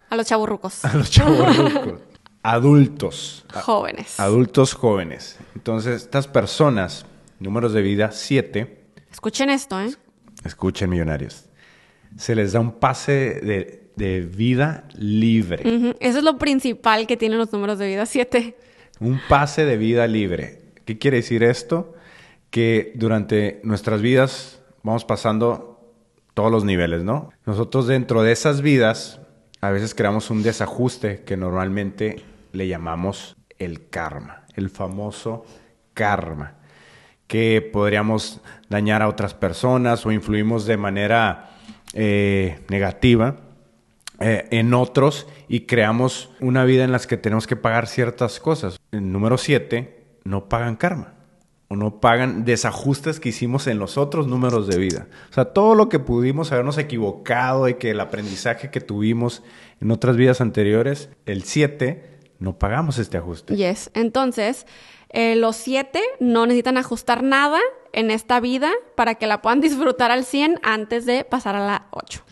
[0.10, 0.84] A los chaburrucos.
[0.86, 2.02] a los chavorrucos,
[2.44, 3.46] adultos.
[3.54, 4.20] Jóvenes.
[4.20, 5.40] Adultos jóvenes.
[5.56, 7.06] Entonces, estas personas,
[7.40, 8.82] números de vida 7,
[9.12, 9.92] Escuchen esto, ¿eh?
[10.46, 11.46] escuchen millonarios,
[12.16, 15.96] se les da un pase de, de vida libre.
[16.00, 18.58] Eso es lo principal que tienen los números de vida 7.
[19.02, 20.62] Un pase de vida libre.
[20.86, 21.94] ¿Qué quiere decir esto?
[22.50, 25.94] Que durante nuestras vidas vamos pasando
[26.34, 27.32] todos los niveles, ¿no?
[27.46, 29.20] Nosotros dentro de esas vidas
[29.60, 35.46] a veces creamos un desajuste que normalmente le llamamos el karma, el famoso
[35.94, 36.56] karma,
[37.28, 41.52] que podríamos dañar a otras personas o influimos de manera
[41.94, 43.38] eh, negativa
[44.20, 48.80] eh, en otros y creamos una vida en las que tenemos que pagar ciertas cosas.
[48.92, 51.14] El número 7, no pagan karma.
[51.70, 55.08] O no pagan desajustes que hicimos en los otros números de vida.
[55.30, 59.42] O sea, todo lo que pudimos habernos equivocado y que el aprendizaje que tuvimos
[59.80, 62.11] en otras vidas anteriores, el 7,
[62.42, 63.56] no pagamos este ajuste.
[63.56, 63.92] Yes.
[63.94, 64.66] Entonces,
[65.10, 67.60] eh, los 7 no necesitan ajustar nada
[67.94, 71.88] en esta vida para que la puedan disfrutar al 100 antes de pasar a la
[71.92, 72.24] 8.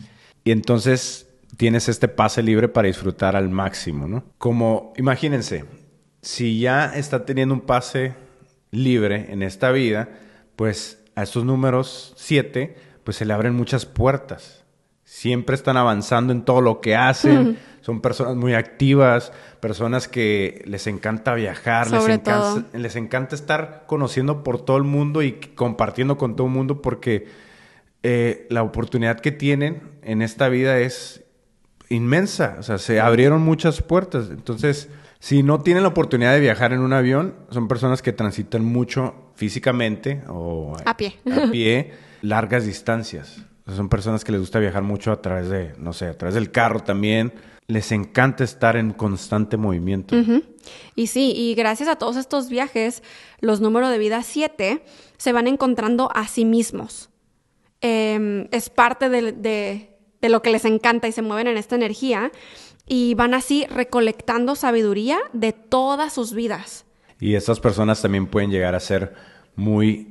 [0.42, 4.24] Y entonces tienes este pase libre para disfrutar al máximo, ¿no?
[4.36, 5.64] Como, imagínense,
[6.22, 8.14] si ya está teniendo un pase
[8.72, 10.08] libre en esta vida,
[10.56, 14.64] pues a estos números 7, pues se le abren muchas puertas.
[15.10, 17.58] Siempre están avanzando en todo lo que hacen.
[17.80, 22.64] Son personas muy activas, personas que les encanta viajar, les encanta, todo.
[22.74, 27.26] les encanta estar conociendo por todo el mundo y compartiendo con todo el mundo porque
[28.04, 31.24] eh, la oportunidad que tienen en esta vida es
[31.88, 32.54] inmensa.
[32.60, 34.30] O sea, se abrieron muchas puertas.
[34.30, 38.64] Entonces, si no tienen la oportunidad de viajar en un avión, son personas que transitan
[38.64, 41.18] mucho físicamente o A pie.
[41.26, 43.44] a pie largas distancias.
[43.70, 46.34] Sea, son personas que les gusta viajar mucho a través de, no sé, a través
[46.34, 47.32] del carro también.
[47.66, 50.16] Les encanta estar en constante movimiento.
[50.96, 53.02] Y sí, y gracias a todos estos viajes,
[53.40, 54.82] los números de vida 7
[55.16, 57.10] se van encontrando a sí mismos.
[57.80, 59.86] Eh, es parte de, de-
[60.20, 62.30] de lo que les encanta y se mueven en esta energía
[62.86, 66.84] y van así recolectando sabiduría de todas sus vidas.
[67.20, 69.14] Y estas personas también pueden llegar a ser
[69.56, 70.09] muy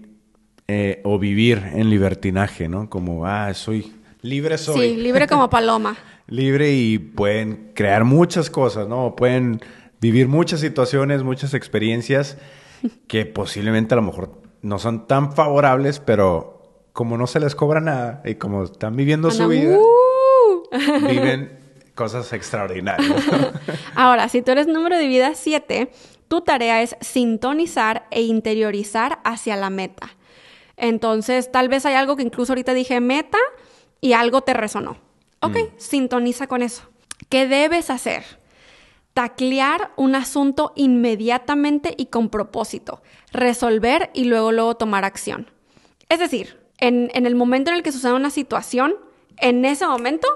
[0.72, 2.92] eh, o vivir en libertinaje, ¿no?
[2.92, 3.92] Como, ah, soy
[4.22, 4.90] libre, soy.
[4.90, 5.98] Sí, libre como paloma.
[6.28, 9.16] libre y pueden crear muchas cosas, ¿no?
[9.16, 9.62] Pueden
[10.00, 12.38] vivir muchas situaciones, muchas experiencias
[13.08, 17.82] que posiblemente a lo mejor no son tan favorables, pero como no se les cobra
[17.82, 21.08] nada y como están viviendo su vida, ¡uh!
[21.08, 21.58] viven
[21.96, 23.24] cosas extraordinarias.
[23.96, 25.90] Ahora, si tú eres número de vida 7,
[26.28, 30.12] tu tarea es sintonizar e interiorizar hacia la meta.
[30.80, 33.38] Entonces, tal vez hay algo que incluso ahorita dije meta
[34.02, 34.98] y algo te resonó.
[35.42, 36.84] Ok, sintoniza con eso.
[37.30, 38.24] ¿Qué debes hacer?
[39.14, 43.02] Taclear un asunto inmediatamente y con propósito.
[43.32, 45.52] Resolver y luego, luego tomar acción.
[46.08, 48.96] Es decir, en, en el momento en el que sucede una situación,
[49.38, 50.28] en ese momento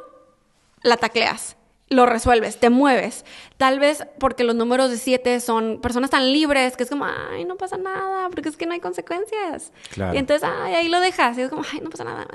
[0.82, 1.56] la tacleas,
[1.90, 3.24] lo resuelves, te mueves.
[3.58, 7.46] Tal vez porque los números de siete son personas tan libres que es como, ay,
[7.46, 9.72] no pasa nada, porque es que no hay consecuencias.
[9.92, 10.16] Claro.
[10.16, 11.38] Y entonces, ay, ahí lo dejas.
[11.38, 12.26] Y es como, ay, no pasa nada.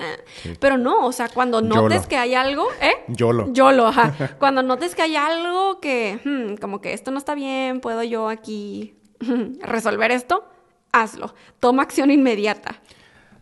[0.61, 2.09] Pero no, o sea, cuando notes YOLO.
[2.09, 2.93] que hay algo, ¿eh?
[3.09, 3.53] YOLO.
[3.53, 4.15] YOLO, ajá.
[4.39, 8.29] Cuando notes que hay algo que, hmm, como que esto no está bien, puedo yo
[8.29, 8.95] aquí
[9.63, 10.45] resolver esto,
[10.93, 11.35] hazlo.
[11.59, 12.81] Toma acción inmediata.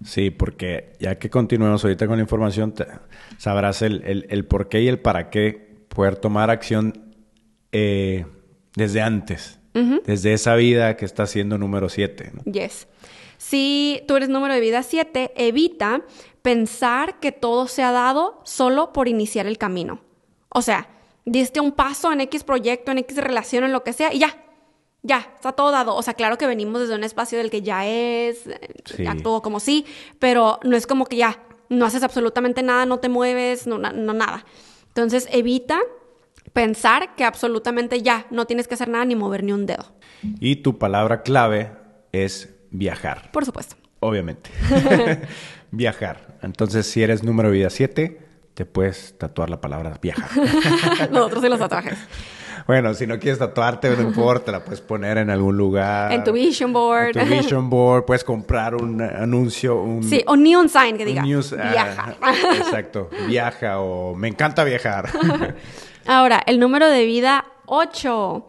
[0.05, 2.87] Sí, porque ya que continuemos ahorita con la información, te-
[3.39, 5.66] sabrás el, el- el por qué y el para qué
[5.97, 7.15] poder tomar acción
[7.73, 8.27] eh,
[8.75, 9.59] desde antes,
[10.05, 12.33] desde esa vida que está siendo número 7.
[12.45, 12.87] Yes.
[13.39, 16.03] Si tú eres número de vida 7, evita
[16.43, 20.01] pensar que todo se ha dado solo por iniciar el camino.
[20.51, 20.89] O sea,
[21.25, 24.43] diste un paso en X proyecto, en X relación, en lo que sea, y ya.
[25.03, 25.95] Ya, está todo dado.
[25.95, 29.05] O sea, claro que venimos desde un espacio del que ya es, eh, Sí.
[29.23, 29.87] todo como sí,
[30.19, 31.39] pero no es como que ya
[31.69, 34.45] no haces absolutamente nada, no te mueves, no, no nada.
[34.97, 35.79] Entonces, evita
[36.55, 39.85] pensar que absolutamente ya no tienes que hacer nada ni mover ni un dedo.
[40.41, 41.71] Y tu palabra clave
[42.13, 43.31] es viajar.
[43.31, 43.77] Por supuesto.
[44.01, 44.49] Obviamente.
[45.71, 46.39] viajar.
[46.41, 48.23] Entonces, si eres número vida 7,
[48.55, 50.31] te puedes tatuar la palabra viajar.
[51.11, 51.99] Nosotros y los tatuajes.
[52.67, 56.13] Bueno, si no quieres tatuarte, no importa, la puedes poner en algún lugar.
[56.13, 57.17] En tu vision board.
[57.17, 60.03] En tu vision board, puedes comprar un anuncio, un...
[60.03, 62.15] Sí, o neon sign que diga, news- ah, viaja.
[62.57, 65.09] exacto, viaja o me encanta viajar.
[66.07, 68.47] Ahora, el número de vida 8.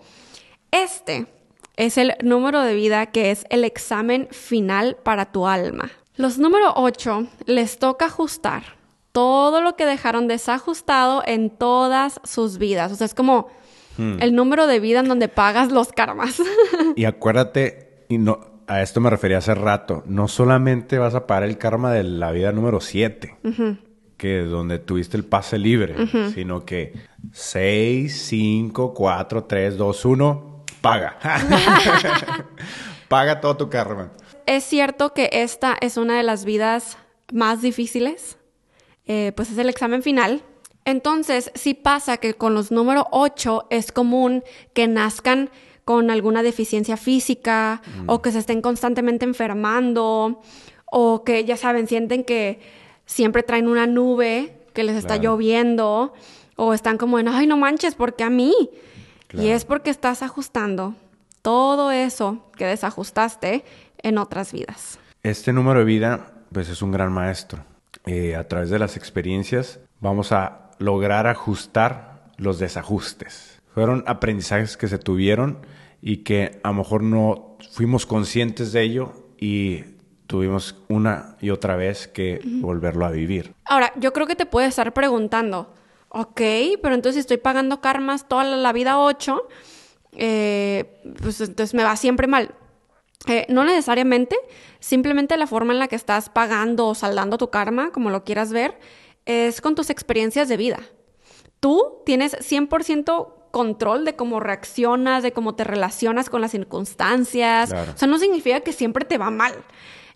[0.72, 1.28] Este
[1.76, 5.91] es el número de vida que es el examen final para tu alma.
[6.15, 8.63] Los número 8 les toca ajustar
[9.11, 12.91] todo lo que dejaron desajustado en todas sus vidas.
[12.91, 13.47] O sea, es como
[13.97, 16.41] el número de vida en donde pagas los karmas.
[16.95, 21.43] y acuérdate, y no, a esto me refería hace rato, no solamente vas a pagar
[21.43, 23.37] el karma de la vida número 7,
[24.17, 25.95] que es donde tuviste el pase libre,
[26.33, 26.93] sino que
[27.31, 31.17] 6, 5, 4, 3, 2, 1, paga.
[33.07, 34.11] paga todo tu karma.
[34.45, 36.97] es cierto que esta es una de las vidas
[37.31, 38.37] más difíciles.
[39.05, 40.43] Eh, pues es el examen final.
[40.88, 45.49] Entonces, sí pasa que con los número 8 es común que nazcan
[45.83, 50.41] con alguna deficiencia física o que se estén constantemente enfermando
[50.85, 52.61] o que, ya saben, sienten que
[53.05, 55.23] siempre traen una nube que les está Claro.
[55.33, 56.13] lloviendo
[56.55, 58.53] o están como en, ay, no manches, porque a mí?
[59.33, 60.95] Y es porque estás ajustando
[61.41, 63.65] todo eso que desajustaste
[64.03, 64.99] en otras vidas.
[65.21, 67.59] Este número de vida, pues es un gran maestro.
[68.05, 73.61] Eh, a través de las experiencias vamos a lograr ajustar los desajustes.
[73.73, 75.59] Fueron aprendizajes que se tuvieron
[76.01, 79.84] y que a lo mejor no fuimos conscientes de ello y
[80.28, 83.53] tuvimos una y otra vez que volverlo a vivir.
[83.65, 85.73] Ahora, yo creo que te puedes estar preguntando,
[86.09, 86.41] ok,
[86.82, 89.47] pero entonces estoy pagando karmas toda la vida 8,
[90.13, 92.53] eh, pues entonces me va siempre mal.
[93.28, 94.38] Eh, no necesariamente,
[94.80, 98.51] simplemente la forma en la que estás pagando o saldando tu karma, como lo quieras
[98.51, 98.78] ver,
[99.28, 100.80] es con tus experiencias de vida.
[101.59, 107.69] Tú tienes 100% control de cómo reaccionas, de cómo te relacionas con las circunstancias.
[107.69, 107.91] Claro.
[107.93, 109.53] O sea, no significa que siempre te va mal.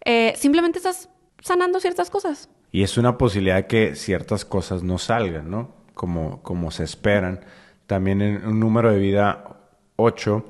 [0.05, 1.09] Eh, simplemente estás
[1.41, 2.49] sanando ciertas cosas.
[2.71, 5.75] Y es una posibilidad que ciertas cosas no salgan, ¿no?
[5.93, 7.41] Como, como se esperan.
[7.85, 9.57] También en un número de vida
[9.97, 10.45] 8,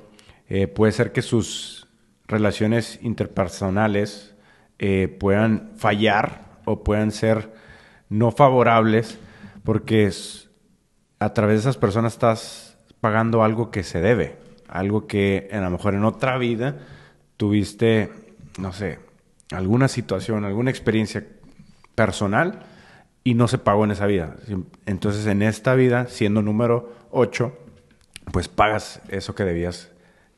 [0.49, 1.88] eh, puede ser que sus
[2.28, 4.36] relaciones interpersonales
[4.80, 7.51] eh, puedan fallar o puedan ser
[8.12, 9.18] no favorables
[9.64, 10.12] porque
[11.20, 14.38] a través de esas personas estás pagando algo que se debe,
[14.68, 16.80] algo que a lo mejor en otra vida
[17.38, 18.12] tuviste,
[18.59, 18.99] no sé,
[19.51, 21.26] alguna situación, alguna experiencia
[21.95, 22.59] personal
[23.24, 24.36] y no se pagó en esa vida.
[24.86, 27.57] Entonces en esta vida, siendo número 8,
[28.34, 29.91] pues pagas eso que debías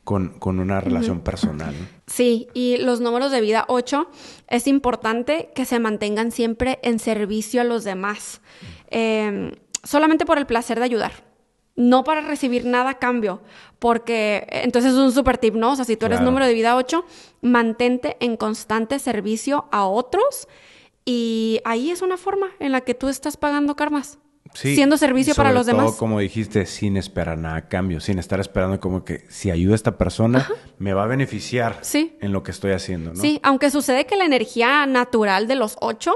[0.04, 1.74] con, con una relación personal.
[2.06, 4.08] Sí, y los números de vida 8
[4.48, 8.40] es importante que se mantengan siempre en servicio a los demás,
[8.90, 9.52] Eh,
[9.82, 11.12] solamente por el placer de ayudar,
[11.76, 13.42] no para recibir nada a cambio,
[13.78, 15.72] porque eh, entonces es un super tip, ¿no?
[15.72, 16.30] O sea, si tú eres Claro.
[16.30, 17.04] número de vida 8,
[17.42, 20.46] mantente en constante servicio a otros
[21.04, 24.18] y ahí es una forma en la que tú estás pagando karmas.
[24.54, 25.96] Sí, siendo servicio para los todo, demás.
[25.96, 29.76] como dijiste, sin esperar nada a cambio, sin estar esperando como que si ayuda a
[29.76, 30.48] esta persona,
[30.78, 32.16] me va a beneficiar Sí.
[32.20, 33.20] en lo que estoy haciendo, ¿no?
[33.20, 36.12] Sí, aunque sucede que la energía natural de los ocho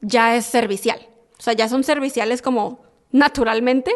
[0.00, 1.06] ya es servicial.
[1.38, 3.92] O sea, ya son serviciales como naturalmente.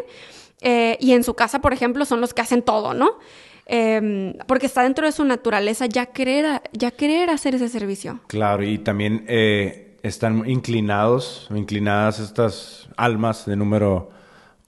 [0.60, 3.18] Eh, y en su casa, por ejemplo, son los que hacen todo, ¿no?
[3.66, 8.20] Eh, porque está dentro de su naturaleza ya querer, ya querer hacer ese servicio.
[8.28, 14.10] Claro, y también eh, están inclinados, inclinadas estas almas de número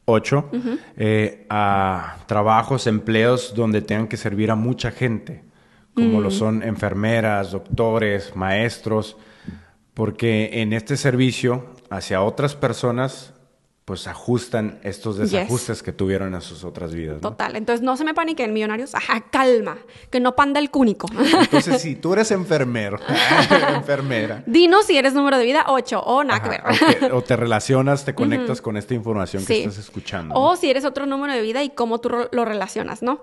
[0.04, 0.50] 8
[1.50, 5.44] a trabajos, empleos donde tengan que servir a mucha gente,
[5.94, 9.16] como lo son enfermeras, doctores, maestros,
[9.94, 13.34] porque en este servicio hacia otras personas,
[13.88, 15.30] pues ajustan estos Yes.
[15.32, 17.22] desajustes que tuvieron en sus otras vidas.
[17.22, 17.30] ¿no?
[17.30, 17.56] Total.
[17.56, 18.94] Entonces no se me paniquen, millonarios.
[18.94, 19.78] Ajá, calma.
[20.10, 21.08] Que no panda el cúnico.
[21.40, 22.98] Entonces, si tú eres enfermero,
[23.74, 27.12] enfermera, Dinos si eres número de vida 8 o nada que ver.
[27.14, 29.60] O, te, relacionas, te conectas con esta información que Sí.
[29.60, 30.34] estás escuchando.
[30.34, 33.22] O si eres otro número de vida y cómo tú lo relacionas, ¿no?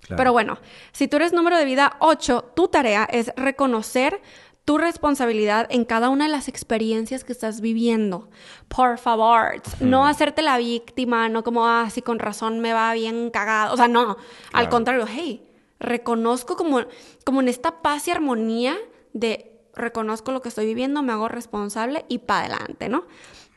[0.00, 0.16] Claro.
[0.16, 0.58] Pero bueno,
[0.92, 4.22] si tú eres número de vida 8, tu tarea es reconocer
[4.66, 8.28] tu responsabilidad en cada una de las experiencias que estás viviendo.
[8.66, 13.30] Por favor, no hacerte la víctima, no como, ah, sí, con razón me va bien
[13.30, 13.72] cagado.
[13.72, 14.16] O sea, no,
[14.52, 15.48] al contrario, hey,
[15.78, 16.80] reconozco como,
[17.24, 18.76] como en esta paz y armonía
[19.12, 23.04] de reconozco lo que estoy viviendo, me hago responsable y para adelante, ¿no?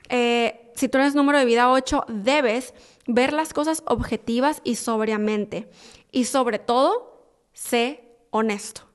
[0.10, 2.76] Eh, si tú eres número de vida 8, debes
[3.08, 5.72] ver las cosas objetivas y sobriamente.
[6.12, 8.89] Y sobre todo, sé honesto.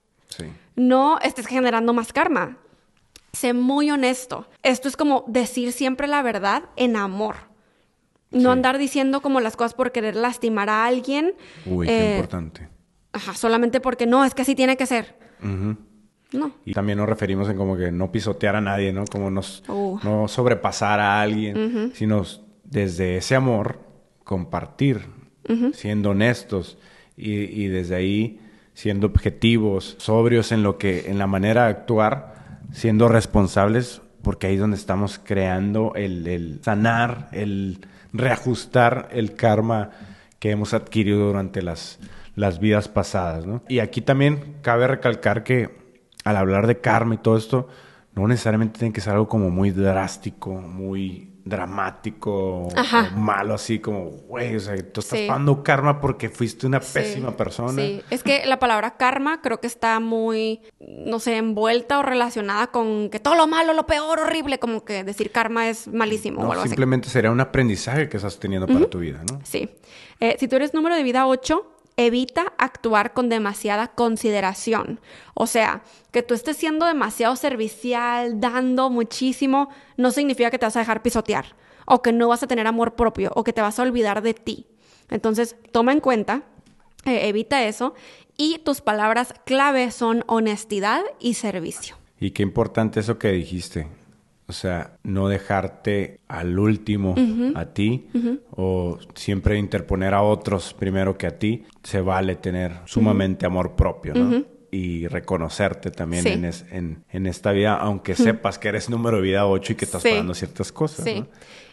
[0.77, 2.59] No estés generando más karma.
[3.33, 4.47] sé muy honesto.
[4.63, 7.35] Esto es como decir siempre la verdad en amor.
[8.31, 8.47] No Sí.
[8.49, 11.35] andar diciendo como las cosas por querer lastimar a alguien.
[11.67, 12.69] Uy, qué eh, importante.
[13.13, 15.17] Ajá, solamente porque no, es que así tiene que ser.
[16.33, 16.53] No.
[16.65, 19.05] Y también nos referimos en como que no pisotear a nadie, ¿no?
[19.05, 19.99] Como nos, Uh.
[20.05, 22.25] no sobrepasar a alguien, sino
[22.65, 23.81] desde ese amor
[24.25, 25.07] compartir,
[25.73, 26.79] siendo honestos
[27.17, 28.41] y, y desde ahí
[28.75, 34.55] siendo objetivos, sobrios en lo que, en la manera de actuar, siendo responsables, porque ahí
[34.55, 39.91] es donde estamos creando el, el sanar, el reajustar el karma
[40.39, 41.99] que hemos adquirido durante las,
[42.35, 43.63] las vidas pasadas, ¿no?
[43.69, 45.71] Y aquí también cabe recalcar que
[46.25, 47.69] al hablar de karma y todo esto,
[48.15, 53.13] no necesariamente tiene que ser algo como muy drástico, muy dramático, Ajá.
[53.15, 55.27] o malo, así como, güey, o sea, tú estás Sí.
[55.27, 57.83] pagando karma porque fuiste una Sí, pésima persona.
[57.83, 62.69] Sí, es que la palabra karma creo que está muy, no sé, envuelta o relacionada
[62.69, 66.45] con que todo lo malo, lo peor, horrible, como que decir karma es malísimo o
[66.45, 66.71] No, algo así.
[66.71, 69.41] simplemente sería un aprendizaje que estás teniendo para tu vida, ¿no?
[69.45, 69.69] Sí.
[70.21, 75.01] Eh, si tú eres número de vida 8, evita actuar con demasiada consideración.
[75.35, 80.77] O sea, que tú estés siendo demasiado servicial, dando muchísimo, no significa que te vas
[80.77, 83.79] a dejar pisotear, o que no vas a tener amor propio, o que te vas
[83.79, 84.67] a olvidar de ti.
[85.11, 86.43] Entonces, toma en cuenta,
[87.05, 87.95] eh, evita eso,
[88.37, 91.97] y tus palabras clave son honestidad y servicio.
[92.19, 93.87] Y qué importante eso que dijiste.
[94.47, 97.15] O sea, no dejarte al último
[97.55, 98.09] a ti
[98.51, 101.65] o siempre interponer a otros primero que a ti.
[101.83, 104.45] Se vale tener sumamente amor propio, ¿no?
[104.71, 106.29] Y reconocerte también Sí.
[106.31, 109.77] en, es- en- en esta vida, aunque sepas que eres número de vida 8 y
[109.77, 110.11] que estás Sí.
[110.11, 111.05] pagando ciertas cosas.
[111.07, 111.21] Sí.
[111.21, 111.27] ¿no?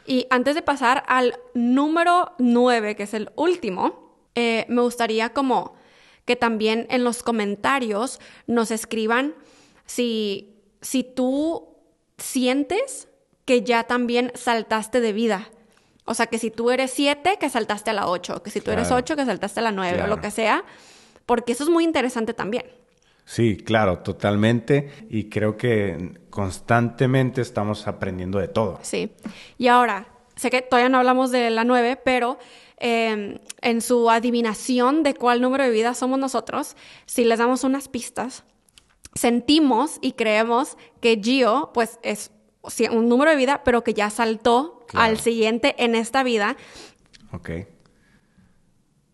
[0.05, 5.73] Y antes de pasar al número 9, que es el último, eh, me gustaría como
[6.25, 9.33] que también en los comentarios nos escriban
[9.85, 11.67] si, si tú
[12.21, 13.07] sientes
[13.45, 15.49] que ya también saltaste de vida.
[16.05, 18.71] O sea, que si tú eres 7, que saltaste a la 8, que si tú
[18.71, 19.01] eres Claro.
[19.03, 20.15] 8, que saltaste a la 9, o Claro.
[20.15, 20.63] lo que sea,
[21.25, 22.65] porque eso es muy interesante también.
[23.25, 24.91] Sí, claro, totalmente.
[25.09, 28.79] Y creo que constantemente estamos aprendiendo de todo.
[28.81, 29.11] Sí.
[29.57, 32.39] Y ahora, sé que todavía no hablamos de la 9, pero
[32.77, 37.87] eh, en su adivinación de cuál número de vida somos nosotros, si les damos unas
[37.87, 38.43] pistas,
[39.13, 42.31] sentimos y creemos que Gio, pues, es
[42.91, 45.05] un número de vida, pero que ya saltó Claro.
[45.11, 46.57] al siguiente en esta vida.
[47.31, 47.49] Ok.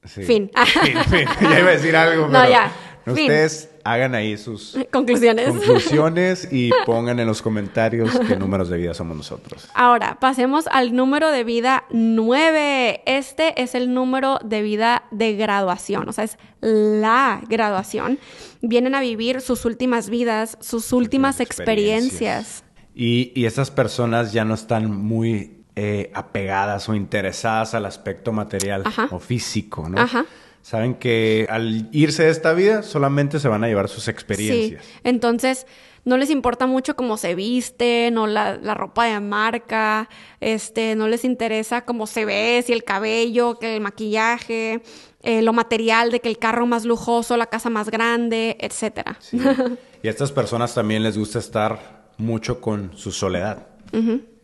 [0.05, 0.23] Sí.
[0.23, 0.51] Fin.
[0.83, 1.27] Fin, fin.
[1.41, 2.71] Ya iba a decir algo, No, pero ya.
[3.05, 3.13] Fin.
[3.13, 5.49] ustedes hagan ahí sus Conclusiones.
[5.49, 9.69] conclusiones y pongan en los comentarios qué números de vida somos nosotros.
[9.73, 13.03] Ahora, pasemos al número de vida 9.
[13.05, 18.19] Este es el número de vida de graduación, o sea, es la graduación.
[18.61, 22.63] Vienen a vivir sus últimas vidas, sus últimas experiencias.
[22.93, 28.81] Y, y estas personas ya no están muy eh, apegadas o interesadas al aspecto material
[28.85, 29.07] Ajá.
[29.11, 29.99] o físico, ¿no?
[30.01, 30.25] Ajá.
[30.67, 34.83] Saben que al irse de esta vida solamente se van a llevar sus experiencias.
[34.83, 35.65] Sí, entonces
[36.03, 40.09] no les importa mucho cómo se viste, no la, la ropa de marca,
[40.41, 44.81] este, no les interesa cómo se ve, si el cabello, que el maquillaje,
[45.23, 49.15] eh, lo material de que el carro más lujoso, la casa más grande, etcétera.
[49.21, 49.39] Sí.
[50.03, 53.67] Y a estas personas también les gusta estar mucho con su soledad.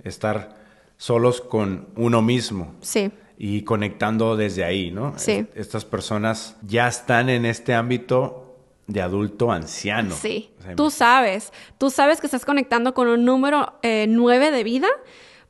[0.05, 0.55] Estar
[0.95, 2.75] solos con uno mismo.
[2.79, 3.11] Sí.
[3.45, 5.15] Y conectando desde ahí, ¿no?
[5.17, 5.45] Sí.
[5.53, 8.55] Es- Estas personas ya están en este ámbito
[8.87, 10.15] de adulto anciano.
[10.15, 14.49] Sí, O sea, tú sabes, tú sabes que estás conectando con un número eh, 9
[14.51, 14.87] de vida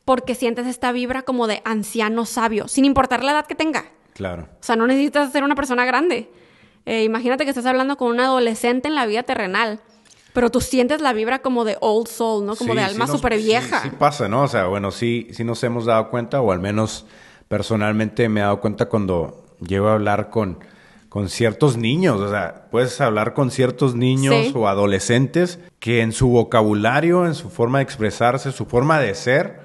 [0.05, 3.85] porque sientes esta vibra como de anciano sabio, sin importar la edad que tenga.
[4.15, 4.43] Claro.
[4.53, 6.31] O sea, no necesitas ser una persona grande.
[6.87, 9.81] Eh, imagínate que estás hablando con un adolescente en la vida terrenal,
[10.33, 12.55] pero tú sientes la vibra como de old soul, ¿no?
[12.55, 13.81] Como Sí, de sí alma súper sí- vieja.
[13.83, 14.41] Sí, pasa, ¿no?
[14.41, 17.05] O sea, bueno, sí, sí nos hemos dado cuenta, o al menos
[17.53, 20.57] personalmente me he dado cuenta cuando llego a hablar con,
[21.07, 22.19] con ciertos niños.
[22.19, 24.53] O sea, puedes hablar con ciertos niños Sí.
[24.55, 29.59] o adolescentes que en su vocabulario, en su forma de expresarse, su forma de ser,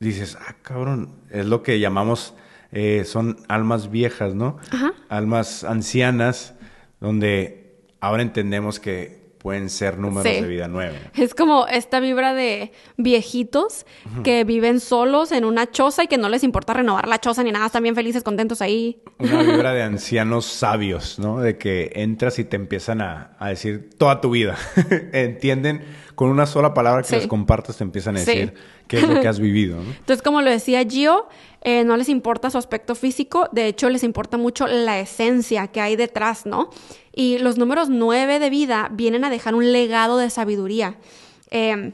[0.00, 2.32] dices, ah, cabrón, es lo que llamamos,
[2.72, 4.56] eh, son almas viejas, ¿no?
[4.72, 4.94] Ajá.
[5.10, 6.54] Almas ancianas,
[7.00, 9.15] donde ahora entendemos que
[9.46, 10.40] pueden ser números Sí.
[10.40, 10.98] de vida nueve.
[11.14, 13.86] Es como esta vibra de viejitos
[14.24, 17.52] que viven solos en una choza y que no les importa renovar la choza ni
[17.52, 19.00] nada, están bien felices, contentos ahí.
[19.18, 21.38] Una vibra de ancianos sabios, ¿no?
[21.38, 24.56] De que entras y te empiezan a, a decir toda tu vida.
[25.12, 25.84] Entienden
[26.16, 27.14] con una sola palabra que Sí.
[27.16, 28.26] les compartas, te empiezan a Sí.
[28.26, 28.54] decir
[28.88, 29.90] qué es lo que has vivido, ¿no?
[29.92, 31.28] Entonces, como lo decía Gio,
[31.62, 35.80] eh, no les importa su aspecto físico, de hecho les importa mucho la esencia que
[35.80, 36.70] hay detrás, ¿no?
[37.14, 40.96] Y los números nueve de vida vienen a dejar un legado de sabiduría.
[41.52, 41.92] Eh,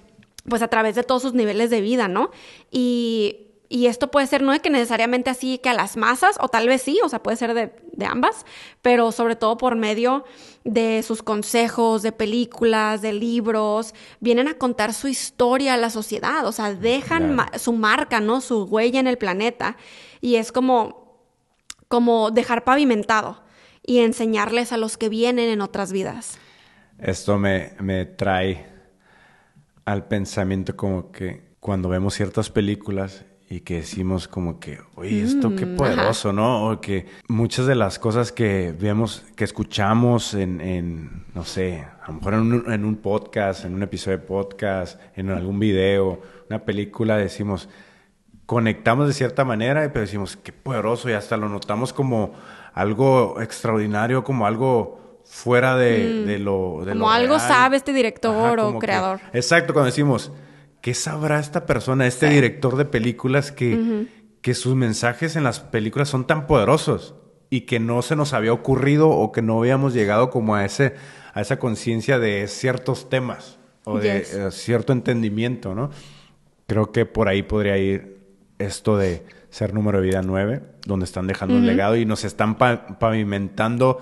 [0.48, 2.30] pues a través de todos sus niveles de vida, ¿no?
[2.70, 6.48] Y, y esto puede ser no de que necesariamente así que a las masas, o
[6.48, 8.44] tal vez sí, o sea, puede ser de, de, ambas,
[8.82, 10.26] pero sobre todo por medio
[10.62, 16.46] de sus consejos, de películas, de libros, vienen a contar su historia a la sociedad,
[16.46, 18.42] o sea, dejan ma su marca, ¿no?
[18.42, 19.78] Su huella en el planeta.
[20.20, 21.24] Y es como,
[21.88, 23.42] como dejar pavimentado
[23.86, 26.38] y enseñarles a los que vienen en otras vidas.
[26.98, 28.66] Esto me, me trae
[29.86, 35.54] al pensamiento como que cuando vemos ciertas películas y que decimos como que, oye, esto
[35.54, 36.36] qué poderoso, ajá.
[36.36, 36.70] ¿no?
[36.70, 42.06] O que muchas de las cosas que vemos, que escuchamos en, en no sé, a
[42.06, 46.22] lo mejor en un, en un, podcast, en un episodio de podcast, en algún video,
[46.48, 47.68] una película, decimos,
[48.46, 52.32] conectamos de cierta manera, pero decimos, qué poderoso, y hasta lo notamos como
[52.72, 56.26] algo extraordinario, como algo fuera de, mm.
[56.26, 57.48] de lo de Como lo algo real.
[57.48, 59.20] sabe este director Ajá, o creador.
[59.30, 60.32] Que, exacto, cuando decimos,
[60.82, 62.34] ¿qué sabrá esta persona, este sí.
[62.34, 64.08] director de películas que, uh -huh.
[64.42, 67.14] que sus mensajes en las películas son tan poderosos
[67.48, 70.94] y que no se nos había ocurrido o que no habíamos llegado como a ese
[71.34, 74.34] a esa conciencia de ciertos temas o de yes.
[74.34, 75.90] uh, cierto entendimiento, ¿no?
[76.66, 78.18] Creo que por ahí podría ir
[78.58, 81.60] esto de ser número de vida 9, donde están dejando uh -huh.
[81.62, 83.98] un legado y nos están pa pavimentando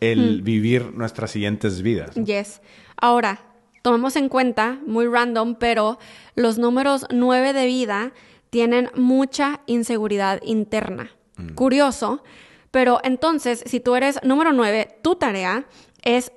[0.00, 2.16] el vivir nuestras siguientes vidas.
[2.16, 2.24] ¿no?
[2.24, 2.60] Yes.
[2.96, 3.40] Ahora,
[3.82, 5.98] tomemos en cuenta, muy random, pero
[6.34, 8.12] los números 9 de vida
[8.50, 11.10] tienen mucha inseguridad interna.
[11.36, 11.54] Mm.
[11.54, 12.22] Curioso,
[12.70, 15.66] pero entonces, si tú eres número 9, tu tarea
[16.02, 16.32] es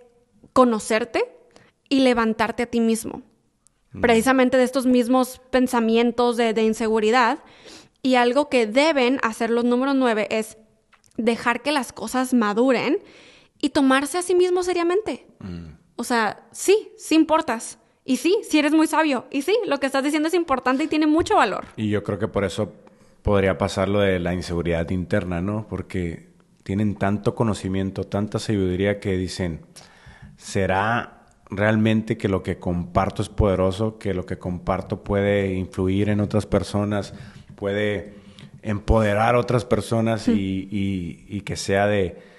[0.54, 1.26] conocerte
[1.90, 3.22] y levantarte a ti mismo.
[3.92, 4.02] Mm.
[4.02, 7.40] Precisamente de estos mismos pensamientos de, de inseguridad.
[8.04, 10.58] Y algo que deben hacer los números 9 es
[11.18, 13.00] dejar que las cosas maduren
[13.62, 15.28] y tomarse a sí mismo seriamente.
[15.40, 15.81] Mm.
[15.96, 17.78] O sea, sí, sí importas.
[18.04, 19.26] Y sí, sí eres muy sabio.
[19.32, 21.66] Y sí, lo que estás diciendo es importante y tiene mucho valor.
[21.78, 22.74] Y yo creo que por eso
[23.22, 25.68] podría pasar lo de la inseguridad interna, ¿no?
[25.70, 26.32] Porque
[26.64, 29.62] tienen tanto conocimiento, tanta sabiduría que dicen,
[30.38, 34.00] ¿será realmente que lo que comparto es poderoso?
[34.00, 37.14] ¿Que lo que comparto puede influir en otras personas?
[37.56, 38.16] ¿Puede
[38.64, 42.31] empoderar a otras personas y, y, y que sea de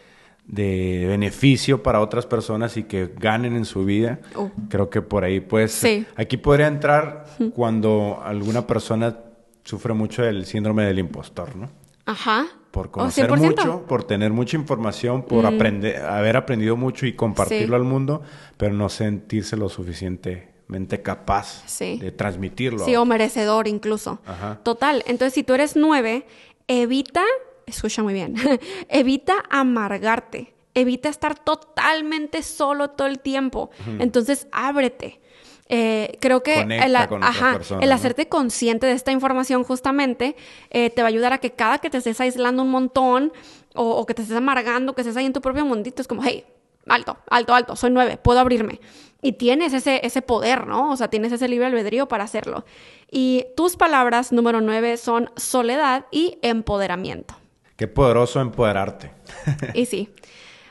[0.52, 4.20] de beneficio para otras personas y que ganen en su vida.
[4.36, 4.50] Uh.
[4.68, 6.06] Creo que por ahí, pues, sí.
[6.14, 7.24] aquí podría entrar
[7.54, 9.16] cuando alguna persona
[9.64, 11.70] sufre mucho del síndrome del impostor, ¿no?
[12.04, 12.46] Ajá.
[12.70, 15.54] Por conocer oh, mucho, por tener mucha información, por mm.
[15.54, 17.82] aprender, haber aprendido mucho y compartirlo sí.
[17.82, 18.22] al mundo,
[18.58, 21.98] pero no sentirse lo suficientemente capaz sí.
[21.98, 22.84] de transmitirlo.
[22.84, 24.20] Sí, o merecedor incluso.
[24.26, 24.60] Ajá.
[24.62, 25.02] Total.
[25.06, 26.26] Entonces, si tú eres nueve,
[26.66, 27.24] evita
[27.66, 28.34] escucha muy bien,
[28.88, 33.70] evita amargarte, evita estar totalmente solo todo el tiempo.
[33.98, 35.20] Entonces, ábrete.
[35.68, 37.94] Eh, creo que el, ajá, personas, el ¿no?
[37.94, 40.36] hacerte consciente de esta información justamente
[40.68, 43.32] eh, te va a ayudar a que cada que te estés aislando un montón
[43.74, 46.22] o, o, que te estés amargando, que estés ahí en tu propio mundito, es como,
[46.24, 46.44] hey,
[46.88, 48.80] alto, alto, alto, soy nueve, puedo abrirme.
[49.22, 50.90] Y tienes ese, ese poder, ¿no?
[50.90, 52.64] O sea, tienes ese libre albedrío para hacerlo.
[53.10, 57.36] Y tus palabras número nueve son soledad y empoderamiento.
[57.82, 59.10] Qué poderoso empoderarte.
[59.74, 60.08] y sí.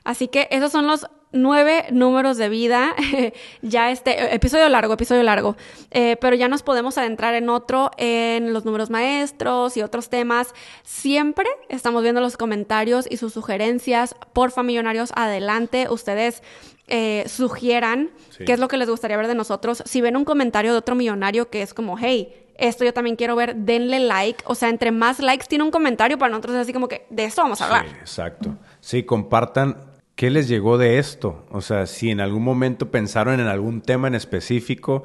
[0.05, 2.95] Así que esos son los nueve números de vida.
[3.61, 5.57] ya este episodio largo, episodio largo.
[5.89, 10.53] Eh, pero ya nos podemos adentrar en otro, en los números maestros y otros temas.
[10.83, 14.15] Siempre estamos viendo los comentarios y sus sugerencias.
[14.31, 15.87] Porfa, millonarios, adelante.
[15.89, 16.41] Ustedes
[16.87, 18.45] eh, sugieran sí.
[18.45, 19.83] qué es lo que les gustaría ver de nosotros.
[19.85, 23.35] Si ven un comentario de otro millonario que es como, hey, esto yo también quiero
[23.35, 24.43] ver, denle like.
[24.45, 27.25] O sea, entre más likes tiene un comentario, para nosotros es así como que de
[27.25, 27.85] esto vamos a hablar.
[27.87, 28.55] Sí, exacto.
[28.79, 29.77] Sí, compartan
[30.15, 31.45] qué les llegó de esto.
[31.49, 35.03] O sea, si en algún momento pensaron en algún tema en específico,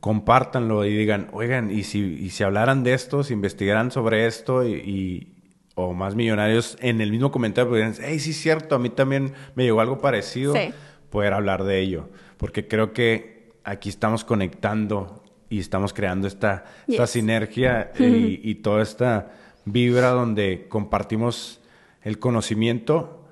[0.00, 4.66] compártanlo y digan, oigan, y si, y si hablaran de esto, si investigaran sobre esto
[4.66, 5.34] y, y
[5.78, 8.90] o más millonarios en el mismo comentario podrían decir, hey, sí es cierto, a mí
[8.90, 10.74] también me llegó algo parecido, sí.
[11.08, 12.08] poder hablar de ello.
[12.36, 15.17] Porque creo que aquí estamos conectando
[15.50, 16.94] y estamos creando esta, yes.
[16.94, 19.32] esta sinergia y, y, toda esta
[19.64, 21.60] vibra donde compartimos
[22.02, 23.24] el conocimiento,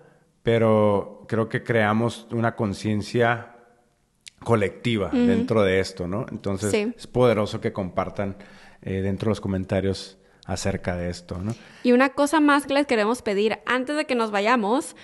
[0.42, 3.56] pero creo que creamos una conciencia
[4.40, 5.26] colectiva mm.
[5.26, 6.26] dentro de esto, ¿no?
[6.30, 6.92] Entonces sí.
[6.96, 8.36] es poderoso que compartan
[8.82, 11.54] eh, dentro de los comentarios acerca de esto, ¿no?
[11.82, 14.94] Y una cosa más que les queremos pedir antes de que nos vayamos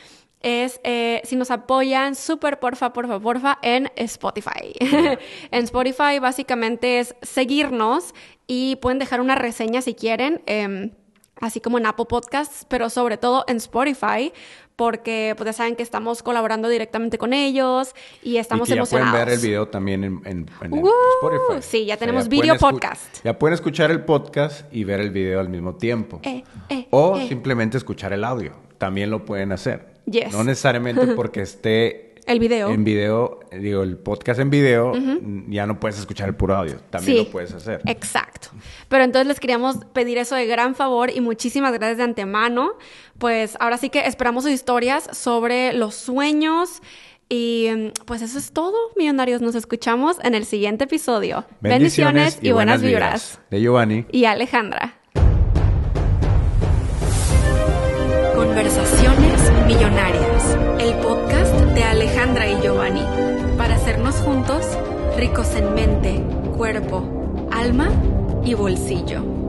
[0.42, 4.74] es eh, si nos apoyan súper porfa, porfa, porfa en Spotify.
[5.50, 8.14] en Spotify básicamente es seguirnos
[8.46, 10.42] y pueden dejar una reseña si quieren.
[10.46, 10.92] Eh,
[11.40, 14.32] así como en Apple Podcasts, pero sobre todo en Spotify,
[14.76, 18.80] porque pues ya saben que estamos colaborando directamente con ellos y estamos y que ya
[18.80, 19.10] emocionados.
[19.12, 20.88] pueden ver el video también en, en- en ¡Uh!
[21.20, 21.62] Spotify.
[21.68, 23.24] Sí, ya tenemos video podcast.
[23.24, 26.20] Ya pueden escuchar el podcast y ver el video al mismo tiempo.
[26.22, 27.26] Eh, eh, o eh.
[27.28, 28.52] simplemente escuchar el audio.
[28.78, 29.91] También lo pueden hacer.
[30.06, 30.32] Yes.
[30.32, 32.70] No necesariamente porque esté El video.
[32.70, 34.92] en video, digo, el podcast en video,
[35.48, 36.76] ya no puedes escuchar el puro audio.
[36.90, 37.24] También Sí.
[37.24, 37.80] lo puedes hacer.
[37.86, 38.48] Exacto.
[38.88, 42.74] Pero entonces les queríamos pedir eso de gran favor y muchísimas gracias de antemano.
[43.18, 46.80] Pues ahora sí que esperamos sus historias sobre los sueños.
[47.28, 47.68] Y
[48.04, 49.40] pues eso es todo, millonarios.
[49.40, 51.44] Nos escuchamos en el siguiente episodio.
[51.60, 53.40] Bendiciones, y, buenas vibras.
[53.50, 54.04] De Giovanni.
[54.12, 55.01] Y Alejandra.
[58.54, 63.00] Conversaciones Millonarias, el podcast de Alejandra y Giovanni,
[63.56, 64.66] para hacernos juntos
[65.16, 66.22] ricos en mente,
[66.54, 67.88] cuerpo, alma
[68.44, 69.41] y bolsillo.